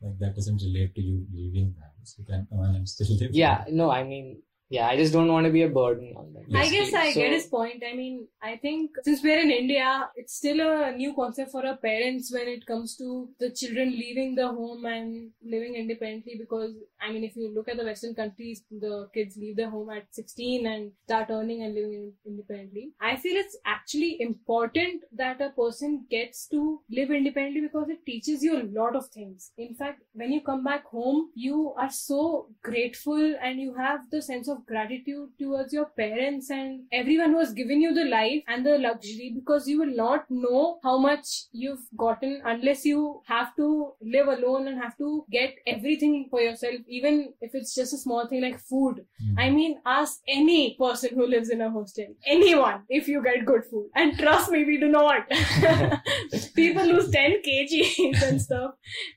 like 0.00 0.18
that 0.18 0.34
doesn't 0.34 0.62
relate 0.62 0.94
to 0.94 1.02
you 1.02 1.26
leaving 1.32 1.74
the 1.76 1.82
house. 1.82 2.14
You 2.18 2.24
can 2.24 2.46
earn 2.52 2.74
and 2.76 2.88
still 2.88 3.16
live. 3.20 3.32
yeah, 3.32 3.64
no, 3.70 3.90
I 3.90 4.02
mean, 4.02 4.42
yeah, 4.68 4.86
I 4.88 4.96
just 4.96 5.12
don't 5.12 5.28
want 5.32 5.46
to 5.46 5.52
be 5.52 5.62
a 5.62 5.68
burden 5.68 6.12
on 6.16 6.32
them. 6.32 6.44
I 6.54 6.68
guess 6.68 6.92
I 6.92 7.12
So- 7.12 7.20
get 7.20 7.32
his 7.32 7.46
point. 7.46 7.82
I 7.88 7.94
mean, 7.94 8.26
I 8.42 8.56
think 8.56 8.90
since 9.04 9.22
we're 9.22 9.38
in 9.38 9.50
India, 9.50 10.10
it's 10.16 10.34
still 10.34 10.60
a 10.60 10.90
new 10.96 11.14
concept 11.14 11.52
for 11.52 11.64
our 11.66 11.76
parents 11.76 12.32
when 12.32 12.48
it 12.48 12.66
comes 12.66 12.96
to 12.96 13.28
the 13.38 13.50
children 13.50 13.90
leaving 13.90 14.34
the 14.34 14.48
home 14.48 14.84
and 14.86 15.30
living 15.44 15.74
independently. 15.76 16.36
Because, 16.38 16.74
I 17.00 17.12
mean, 17.12 17.22
if 17.24 17.36
you 17.36 17.52
look 17.54 17.68
at 17.68 17.76
the 17.76 17.84
Western 17.84 18.14
countries, 18.14 18.64
the 18.70 19.08
kids 19.14 19.36
leave 19.36 19.56
their 19.56 19.70
home 19.70 19.90
at 19.90 20.12
16 20.14 20.66
and 20.66 20.92
start 21.04 21.30
earning 21.30 21.62
and 21.62 21.74
living 21.74 22.12
independently. 22.24 22.92
I 23.00 23.16
feel 23.16 23.36
it's 23.36 23.56
actually 23.64 24.20
important 24.20 25.02
that 25.12 25.40
a 25.40 25.50
person 25.50 26.06
gets 26.10 26.46
to 26.48 26.80
live 26.90 27.10
independently 27.10 27.60
because 27.62 27.88
it 27.88 28.04
teaches 28.04 28.42
you 28.42 28.56
a 28.60 28.66
lot 28.80 28.96
of 28.96 29.08
things. 29.08 29.52
In 29.56 29.74
fact, 29.74 30.02
when 30.12 30.32
you 30.32 30.40
come 30.40 30.64
back 30.64 30.84
home, 30.86 31.30
you 31.34 31.72
are 31.76 31.90
so 31.90 32.48
grateful 32.62 33.36
and 33.40 33.60
you 33.60 33.74
have 33.74 34.00
the 34.10 34.22
sense 34.22 34.48
of 34.48 34.55
gratitude 34.66 35.28
towards 35.38 35.72
your 35.72 35.86
parents 35.86 36.50
and 36.50 36.84
everyone 36.92 37.30
who 37.30 37.38
has 37.38 37.52
given 37.52 37.80
you 37.80 37.94
the 37.94 38.04
life 38.04 38.42
and 38.48 38.64
the 38.64 38.78
luxury 38.78 39.32
because 39.34 39.68
you 39.68 39.78
will 39.80 39.94
not 39.94 40.24
know 40.30 40.78
how 40.82 40.98
much 40.98 41.44
you've 41.52 41.86
gotten 41.96 42.40
unless 42.44 42.84
you 42.84 43.20
have 43.26 43.54
to 43.56 43.92
live 44.00 44.28
alone 44.28 44.68
and 44.68 44.80
have 44.82 44.96
to 44.98 45.24
get 45.30 45.54
everything 45.66 46.26
for 46.30 46.40
yourself, 46.40 46.74
even 46.88 47.32
if 47.40 47.54
it's 47.54 47.74
just 47.74 47.92
a 47.92 47.98
small 47.98 48.26
thing 48.26 48.42
like 48.42 48.58
food. 48.60 49.04
Mm. 49.22 49.34
I 49.38 49.50
mean, 49.50 49.80
ask 49.84 50.20
any 50.28 50.76
person 50.78 51.10
who 51.14 51.26
lives 51.26 51.50
in 51.50 51.60
a 51.60 51.70
hostel, 51.70 52.14
anyone, 52.26 52.82
if 52.88 53.08
you 53.08 53.22
get 53.22 53.44
good 53.44 53.64
food. 53.64 53.90
And 53.94 54.18
trust 54.18 54.50
me, 54.50 54.64
we 54.64 54.78
do 54.78 54.88
not. 54.88 55.28
People 56.54 56.86
lose 56.86 57.10
10 57.10 57.42
kgs 57.42 58.22
and 58.22 58.40
stuff. 58.40 58.72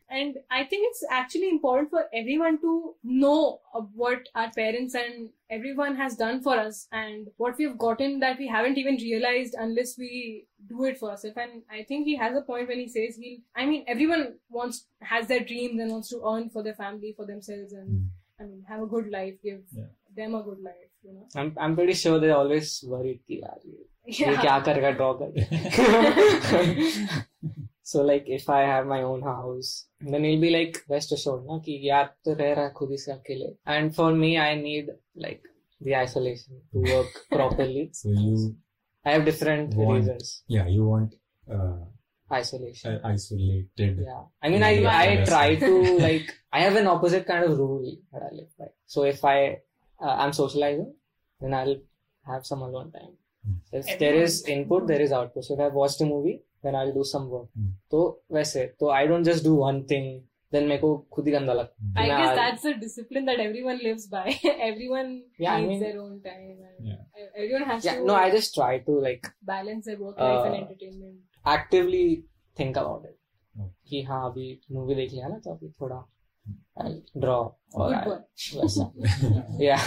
And 0.08 0.36
I 0.50 0.64
think 0.64 0.86
it's 0.90 1.04
actually 1.10 1.48
important 1.48 1.90
for 1.90 2.04
everyone 2.14 2.60
to 2.60 2.94
know 3.02 3.60
of 3.74 3.88
what 3.94 4.28
our 4.34 4.50
parents 4.52 4.94
and 4.94 5.30
everyone 5.50 5.96
has 5.96 6.16
done 6.16 6.40
for 6.42 6.56
us 6.56 6.86
and 6.92 7.28
what 7.36 7.56
we've 7.58 7.76
gotten 7.78 8.20
that 8.20 8.38
we 8.38 8.46
haven't 8.48 8.78
even 8.78 8.96
realized 8.96 9.54
unless 9.58 9.96
we 9.98 10.46
do 10.68 10.84
it 10.84 10.98
for 10.98 11.10
ourselves. 11.10 11.36
And 11.36 11.62
I 11.70 11.82
think 11.84 12.06
he 12.06 12.16
has 12.16 12.36
a 12.36 12.42
point 12.42 12.68
when 12.68 12.78
he 12.78 12.88
says 12.88 13.16
he, 13.16 13.42
I 13.56 13.66
mean, 13.66 13.84
everyone 13.86 14.34
wants, 14.50 14.86
has 15.00 15.26
their 15.28 15.40
dreams 15.40 15.80
and 15.80 15.90
wants 15.90 16.08
to 16.10 16.22
earn 16.26 16.50
for 16.50 16.62
their 16.62 16.74
family, 16.74 17.14
for 17.16 17.26
themselves 17.26 17.72
and, 17.72 17.88
Mm. 17.88 18.08
I 18.40 18.42
mean, 18.44 18.64
have 18.68 18.82
a 18.82 18.86
good 18.86 19.08
life, 19.10 19.34
give 19.44 19.60
Yeah. 19.72 19.84
them 20.16 20.34
a 20.34 20.42
good 20.42 20.60
life, 20.60 20.90
you 21.04 21.12
know. 21.12 21.26
I'm, 21.36 21.56
I'm 21.56 21.74
pretty 21.76 21.92
sure 21.94 22.18
they're 22.18 22.36
always 22.36 22.82
worried 22.92 23.20
कि 23.28 23.40
यार 23.42 23.60
ये 23.66 23.76
ये 24.10 24.26
Yeah. 24.32 24.40
क्या 24.40 24.58
करेगा 24.68 24.90
draw 24.98 25.12
कर 25.20 25.28
so 27.88 28.02
like 28.10 28.24
if 28.36 28.48
I 28.48 28.60
have 28.72 28.86
my 28.92 29.02
own 29.02 29.22
house 29.22 29.70
then 30.00 30.24
it'll 30.24 30.40
be 30.40 30.50
like 30.56 30.78
rest 30.94 31.12
assured 31.16 31.42
ना 31.50 31.58
कि 31.66 31.80
यार 31.88 32.04
तो 32.24 32.34
रह 32.42 32.52
रहा 32.54 32.64
है 32.64 32.72
खुद 32.78 32.90
ही 32.90 32.98
से 33.06 33.12
अकेले 33.12 33.50
and 33.76 33.94
for 33.98 34.10
me 34.22 34.30
I 34.38 34.54
need 34.62 34.90
like 35.26 35.42
the 35.88 35.96
isolation 36.02 36.60
to 36.72 36.78
work 36.94 37.18
properly 37.30 37.88
So 37.92 38.08
you, 38.10 38.36
I 39.04 39.12
have 39.16 39.24
different 39.30 39.74
Want- 39.74 39.96
reasons 39.96 40.42
yeah, 40.58 40.66
you 40.76 40.84
want 40.92 41.14
uh, 41.56 41.80
isolation 42.32 42.94
uh, 42.94 43.08
isolated. 43.14 43.98
yeah 44.08 44.22
I 44.42 44.48
mean 44.48 44.62
I 44.62 44.70
Yeah, 44.80 44.98
I 44.98 45.08
yeah. 45.14 45.24
try 45.32 45.48
to 45.56 45.74
like 46.06 46.30
I 46.52 46.60
have 46.66 46.76
an 46.82 46.86
opposite 46.94 47.26
kind 47.26 47.44
of 47.50 47.58
rule 47.58 47.90
that 48.12 48.22
I 48.28 48.30
live 48.40 48.52
by 48.58 48.68
so 48.86 49.04
if 49.14 49.24
I 49.24 49.38
uh, 50.00 50.14
I'm 50.22 50.32
socializing 50.32 50.94
then 51.40 51.54
I'll 51.60 51.76
have 52.32 52.46
some 52.46 52.62
alone 52.62 52.90
time 52.96 53.12
if 53.78 53.86
there 54.02 54.14
is 54.24 54.34
input 54.56 54.86
there 54.90 55.02
is 55.06 55.12
output 55.12 55.44
so 55.44 55.54
if 55.54 55.60
I've 55.60 55.74
watched 55.82 56.00
a 56.00 56.06
movie 56.14 56.36
then 56.65 56.75
I 56.75 56.91
do 56.91 57.03
some 57.03 57.19
work 57.19 57.77
तो 57.91 58.23
वैसे 58.31 58.65
तो 58.79 58.89
I 58.89 59.07
don't 59.07 59.25
just 59.25 59.43
do 59.43 59.55
one 59.55 59.83
thing 59.83 60.21
then 60.51 60.63
मेरे 60.63 60.81
को 60.81 60.97
खुद 61.11 61.25
ही 61.25 61.31
गंदा 61.31 61.53
लगता 61.53 61.85
है। 61.85 62.11
I 62.11 62.21
guess 62.21 62.37
that's 62.37 62.65
a 62.67 62.79
discipline 62.79 63.25
that 63.25 63.39
everyone 63.39 63.79
lives 63.83 64.07
by 64.09 64.29
everyone 64.45 65.11
needs 65.41 65.83
their 65.83 65.97
own 65.97 66.19
time 66.19 66.65
everyone 67.35 67.63
has 67.63 67.89
to 67.89 68.05
no 68.05 68.13
I 68.13 68.31
just 68.31 68.53
try 68.53 68.79
to 68.79 68.99
like 69.01 69.27
balance 69.45 69.85
their 69.85 69.97
work 69.97 70.15
life 70.19 70.45
and 70.45 70.55
entertainment 70.55 71.19
actively 71.53 72.23
think 72.59 72.77
about 72.77 73.05
it 73.05 73.15
कि 73.87 74.03
हाँ 74.03 74.31
अभी 74.31 74.61
movie 74.71 74.95
देख 74.95 75.11
लिया 75.11 75.27
ना 75.27 75.37
तो 75.37 75.51
अभी 75.51 75.69
थोड़ा 75.69 76.07
hmm. 76.79 77.21
Draw 77.21 77.49
और 77.75 77.95
वैसा। 78.55 78.93
या 79.61 79.77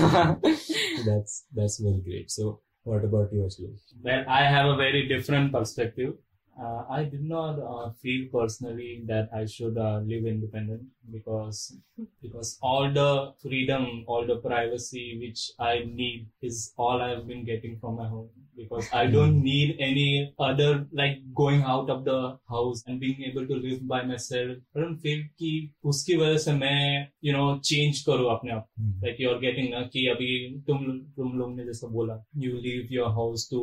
that's 1.05 1.49
that's 1.55 1.81
very 1.81 2.01
great 2.01 2.31
so 2.31 2.63
what 2.85 3.05
about 3.05 3.33
you 3.33 3.43
Ashlesh? 3.47 3.83
well 4.05 4.25
i 4.29 4.43
have 4.45 4.67
a 4.67 4.77
very 4.77 5.03
different 5.09 5.53
perspective. 5.53 6.15
Uh, 6.59 6.85
I 6.89 7.05
did 7.05 7.23
not 7.23 7.59
uh, 7.59 7.91
feel 7.91 8.29
personally 8.29 9.03
that 9.07 9.33
I 9.33 9.47
should 9.47 9.77
uh, 9.79 9.99
live 10.01 10.27
independent 10.27 10.89
because 11.12 11.76
because 12.22 12.58
all 12.62 12.92
the 12.92 13.34
freedom, 13.42 14.04
all 14.08 14.26
the 14.26 14.38
privacy 14.38 15.06
which 15.22 15.52
I 15.60 15.84
need 15.86 16.28
is 16.42 16.74
all 16.78 17.02
I 17.02 17.10
have 17.10 17.28
been 17.28 17.46
getting 17.46 17.80
from 17.80 17.96
my 17.98 18.08
home. 18.08 18.30
Because 18.58 18.88
I 18.92 19.06
don't 19.06 19.44
need 19.44 19.76
any 19.80 20.34
other 20.40 20.88
like 20.92 21.18
going 21.36 21.62
out 21.62 21.92
of 21.92 22.06
the 22.06 22.40
house 22.50 22.84
and 22.88 23.00
being 23.00 23.22
able 23.28 23.46
to 23.46 23.56
live 23.66 23.88
by 23.88 24.00
myself. 24.04 24.58
I 24.76 24.80
don't 24.80 24.98
feel 25.04 25.20
कि 25.40 25.52
उसकी 25.92 26.16
वजह 26.18 26.38
से 26.46 26.54
मैं 26.54 27.08
you 27.28 27.34
know 27.36 27.46
change 27.72 28.02
करूँ 28.08 28.30
अपने 28.36 28.52
आप 28.54 28.66
Hmm. 28.80 28.90
like 29.04 29.20
you're 29.26 29.38
getting 29.44 29.70
ना 29.74 29.82
कि 29.94 30.06
अभी 30.16 30.32
तुम 30.68 30.80
तुम 31.18 31.38
लोग 31.40 31.54
ने 31.56 31.66
जैसा 31.66 31.88
बोला 31.98 32.18
you 32.46 32.58
leave 32.66 32.90
your 32.98 33.12
house 33.20 33.46
to 33.54 33.62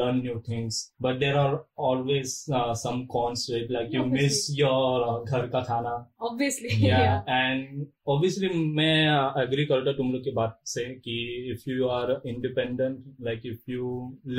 learn 0.00 0.20
new 0.26 0.36
things 0.50 0.80
but 1.06 1.20
there 1.20 1.38
are 1.44 1.62
always 1.76 2.34
uh, 2.52 2.74
some 2.74 3.06
cons 3.14 3.46
to 3.46 3.56
it 3.62 3.70
like 3.78 3.92
you 3.92 4.04
miss 4.06 4.50
Obviously. 4.50 4.56
your 4.56 5.08
uh, 5.08 5.16
घर 5.30 5.46
का 5.54 5.60
खाना 5.70 5.94
Obviously, 6.20 6.59
yeah, 6.80 7.02
yeah. 7.02 7.22
and 7.36 7.86
obviously 8.14 8.48
मैं 8.80 9.44
agree 9.44 9.66
करता 9.72 9.92
तुम 9.96 10.12
लोग 10.12 10.22
की 10.24 10.30
बात 10.40 10.58
से 10.74 10.84
कि 11.06 11.16
if 11.54 11.66
you 11.72 11.88
are 12.00 12.18
independent 12.34 12.98
like 13.28 13.48
if 13.54 13.72
you 13.74 13.90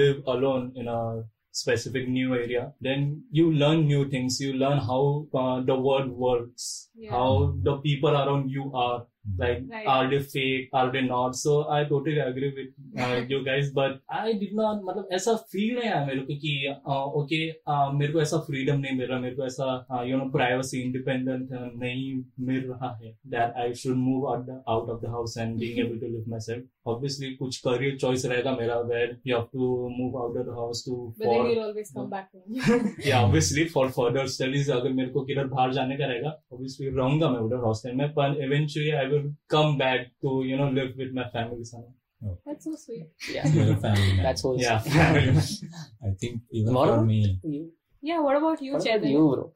live 0.01 0.21
alone 0.35 0.71
in 0.75 0.87
a 0.87 1.01
specific 1.59 2.07
new 2.15 2.33
area 2.37 2.63
then 2.87 3.05
you 3.37 3.51
learn 3.61 3.85
new 3.91 4.01
things 4.09 4.39
you 4.45 4.53
learn 4.63 4.79
how 4.89 5.01
uh, 5.43 5.59
the 5.71 5.77
world 5.89 6.11
works 6.27 6.67
Yeah. 7.05 7.11
how 7.15 7.29
the 7.67 7.73
people 7.85 8.15
around 8.19 8.51
you 8.57 8.63
are 8.83 8.97
like 9.24 9.62
Right. 9.70 9.86
are 9.86 10.10
they 10.10 10.18
fake 10.20 10.68
are 10.72 10.90
they 10.90 11.02
not. 11.02 11.36
So 11.36 11.68
i 11.70 11.84
totally 11.84 12.18
agree 12.18 12.52
with 12.56 13.02
uh, 13.02 13.22
you 13.28 13.44
guys 13.44 13.70
but 13.70 14.00
i 14.10 14.32
did 14.32 14.54
not 14.54 14.82
मतलब 14.84 15.08
ऐसा 15.14 15.34
feel 15.52 15.78
नहीं 15.78 15.90
आया 15.90 16.04
मेरे 16.06 16.20
को 16.20 16.34
कि 16.44 16.52
okay 17.20 17.40
मेरे 17.98 18.12
को 18.12 18.20
ऐसा 18.22 18.38
फ्रीडम 18.46 18.80
नहीं 18.80 18.96
मिल 18.98 19.06
रहा 19.08 19.18
मेरे 19.20 19.36
को 19.36 19.46
ऐसा 19.46 20.04
यू 20.06 20.16
नो 20.18 20.28
प्राइवेसी 20.32 20.80
इंडिपेंडेंट 20.80 21.48
नहीं 21.52 22.12
मिल 22.46 22.64
रहा 22.70 22.92
है 23.02 23.12
that 23.34 23.56
I 23.62 23.74
should 23.82 23.96
move 23.96 24.26
out 24.32 24.90
of 24.90 25.00
the 25.02 25.10
house 25.10 25.38
and 25.38 25.56
being 25.58 25.78
able 25.86 25.98
to 25.98 26.06
live 26.06 26.24
myself 26.46 26.88
obviously 26.88 27.30
कुछ 27.36 27.56
करियर 27.66 27.96
चॉइस 27.96 28.24
रहेगा 28.26 28.56
मेरा 28.56 28.78
where 28.92 29.16
you 29.26 29.36
have 29.36 29.46
to 29.52 29.88
move 29.98 30.18
out 30.22 30.36
of 30.38 30.46
the 30.46 30.58
house 30.58 30.84
to 30.86 30.96
for 31.22 31.40
you'll 31.42 31.64
always 31.66 31.94
come 31.96 32.12
या 33.06 33.20
obviously 33.22 33.64
for 33.74 33.88
further 34.00 34.26
studies 34.36 34.72
अगर 34.72 34.92
मेरे 34.92 35.10
को 35.10 35.24
किधर 35.24 35.46
बाहर 35.54 35.72
जाने 35.72 35.96
का 35.96 36.06
रहेगा 36.06 36.36
ऑब्वियसली 36.52 36.88
रहूँगा 36.96 37.30
मैं 37.30 37.40
उधर 37.40 37.64
हॉस्टल 37.66 37.92
में 37.96 38.08
पर 38.14 38.42
eventually 38.44 38.90
I 38.90 39.11
come 39.48 39.78
back 39.78 40.00
to 40.22 40.42
you 40.44 40.56
know 40.56 40.70
live 40.78 40.92
with 40.96 41.12
my 41.12 41.28
family 41.30 41.64
somewhere. 41.64 41.98
Okay. 42.24 42.40
That's 42.46 42.64
so 42.64 42.74
sweet. 42.76 43.06
Yeah, 43.34 43.44
family 43.84 44.12
man. 44.14 44.22
that's 44.22 44.42
wholesome. 44.42 44.80
Yeah, 44.86 45.40
I 46.06 46.10
think 46.20 46.42
even 46.52 46.74
what 46.74 46.88
for 46.88 47.04
me. 47.04 47.40
You? 47.42 47.72
Yeah, 48.04 48.18
what 48.18 48.36
about 48.36 48.60
you, 48.60 48.74
Chetan? 48.84 49.10
You, 49.10 49.22
bro. 49.30 49.54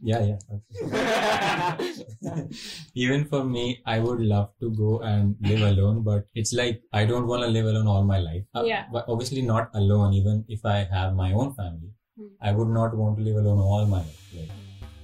Yeah, 0.00 0.22
yeah. 0.30 1.76
Even 2.94 3.26
for 3.26 3.44
me, 3.44 3.82
I 3.84 3.98
would 4.00 4.20
love 4.20 4.52
to 4.60 4.70
go 4.70 5.00
and 5.00 5.36
live 5.42 5.60
alone, 5.60 6.02
but 6.02 6.24
it's 6.34 6.54
like 6.54 6.80
I 6.94 7.04
don't 7.04 7.26
want 7.26 7.42
to 7.42 7.48
live 7.48 7.66
alone 7.66 7.86
all 7.86 8.02
my 8.02 8.18
life. 8.18 8.44
Uh, 8.54 8.64
yeah. 8.64 8.86
But 8.90 9.04
obviously, 9.06 9.42
not 9.42 9.68
alone, 9.74 10.14
even 10.14 10.44
if 10.48 10.64
I 10.64 10.88
have 10.90 11.14
my 11.14 11.32
own 11.32 11.52
family. 11.54 11.92
Hmm. 12.18 12.28
I 12.40 12.52
would 12.52 12.68
not 12.68 12.96
want 12.96 13.18
to 13.18 13.22
live 13.22 13.36
alone 13.36 13.58
all 13.58 13.84
my 13.84 13.98
life. 13.98 14.24
Like, 14.34 14.50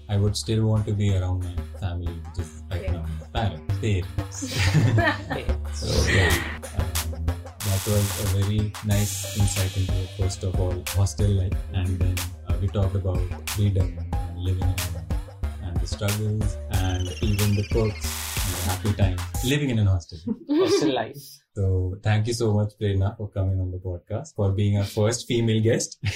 I 0.09 0.16
would 0.16 0.37
still 0.37 0.64
want 0.64 0.87
to 0.87 0.92
be 0.92 1.14
around 1.16 1.44
my 1.44 1.55
family, 1.81 2.16
just 2.35 2.49
right 3.82 4.04
Yeah. 4.04 4.04
now, 4.04 4.26
my 4.26 4.50
parents, 4.50 4.54
parents. 4.54 5.28
Hey, 5.32 5.46
So 5.74 5.86
yeah, 6.12 6.28
that 7.66 7.82
was 7.86 8.06
a 8.20 8.38
very 8.38 8.72
nice 8.84 9.38
insight 9.38 9.76
into 9.76 9.92
first 10.18 10.42
of 10.44 10.58
all 10.60 10.82
hostel 10.88 11.30
life, 11.30 11.52
and 11.72 11.98
then 11.98 12.14
uh, 12.48 12.54
we 12.60 12.68
talked 12.68 12.94
about 12.94 13.20
freedom, 13.50 13.96
and 14.12 14.38
living 14.44 14.74
and 15.62 15.76
the 15.80 15.86
struggles, 15.86 16.56
and 16.70 17.08
even 17.22 17.54
the 17.56 17.64
perks 17.70 18.06
and 18.44 18.54
the 18.54 18.62
happy 18.70 18.92
times 18.94 19.20
living 19.44 19.70
in 19.70 19.78
an 19.78 19.86
hostel. 19.86 20.18
Hostel 20.48 20.94
life. 20.94 21.16
So 21.56 21.96
thank 22.02 22.26
you 22.28 22.32
so 22.32 22.54
much, 22.54 22.72
Prerna, 22.80 23.16
for 23.16 23.28
coming 23.28 23.60
on 23.60 23.70
the 23.70 23.78
podcast, 23.78 24.34
for 24.36 24.52
being 24.52 24.78
our 24.78 24.84
first 24.84 25.26
female 25.26 25.60
guest. 25.62 25.98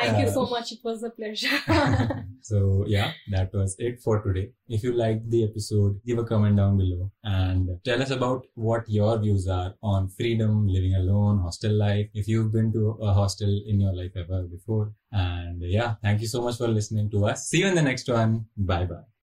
Thank 0.00 0.18
you 0.18 0.26
Uh, 0.28 0.32
so 0.32 0.46
much. 0.46 0.72
It 0.72 0.78
was 0.84 1.02
a 1.02 1.10
pleasure. 1.10 1.58
so 2.42 2.84
yeah, 2.86 3.12
that 3.30 3.52
was 3.52 3.76
it 3.78 4.00
for 4.00 4.22
today. 4.22 4.50
If 4.68 4.82
you 4.82 4.92
liked 4.92 5.30
the 5.30 5.44
episode, 5.44 6.00
give 6.06 6.18
a 6.18 6.24
comment 6.24 6.56
down 6.56 6.76
below 6.78 7.10
and 7.24 7.68
tell 7.84 8.00
us 8.02 8.10
about 8.10 8.46
what 8.54 8.88
your 8.88 9.18
views 9.18 9.46
are 9.48 9.74
on 9.82 10.08
freedom, 10.08 10.66
living 10.68 10.94
alone, 10.94 11.40
hostel 11.40 11.72
life. 11.72 12.08
If 12.14 12.28
you've 12.28 12.52
been 12.52 12.72
to 12.72 12.98
a 13.02 13.12
hostel 13.12 13.62
in 13.66 13.80
your 13.80 13.94
life 13.94 14.12
ever 14.16 14.42
before. 14.44 14.92
And 15.12 15.62
yeah, 15.62 15.94
thank 16.02 16.20
you 16.20 16.26
so 16.26 16.42
much 16.42 16.58
for 16.58 16.68
listening 16.68 17.10
to 17.10 17.26
us. 17.26 17.48
See 17.48 17.60
you 17.60 17.68
in 17.68 17.74
the 17.74 17.82
next 17.82 18.08
one. 18.08 18.46
Bye 18.56 18.84
bye. 18.84 19.17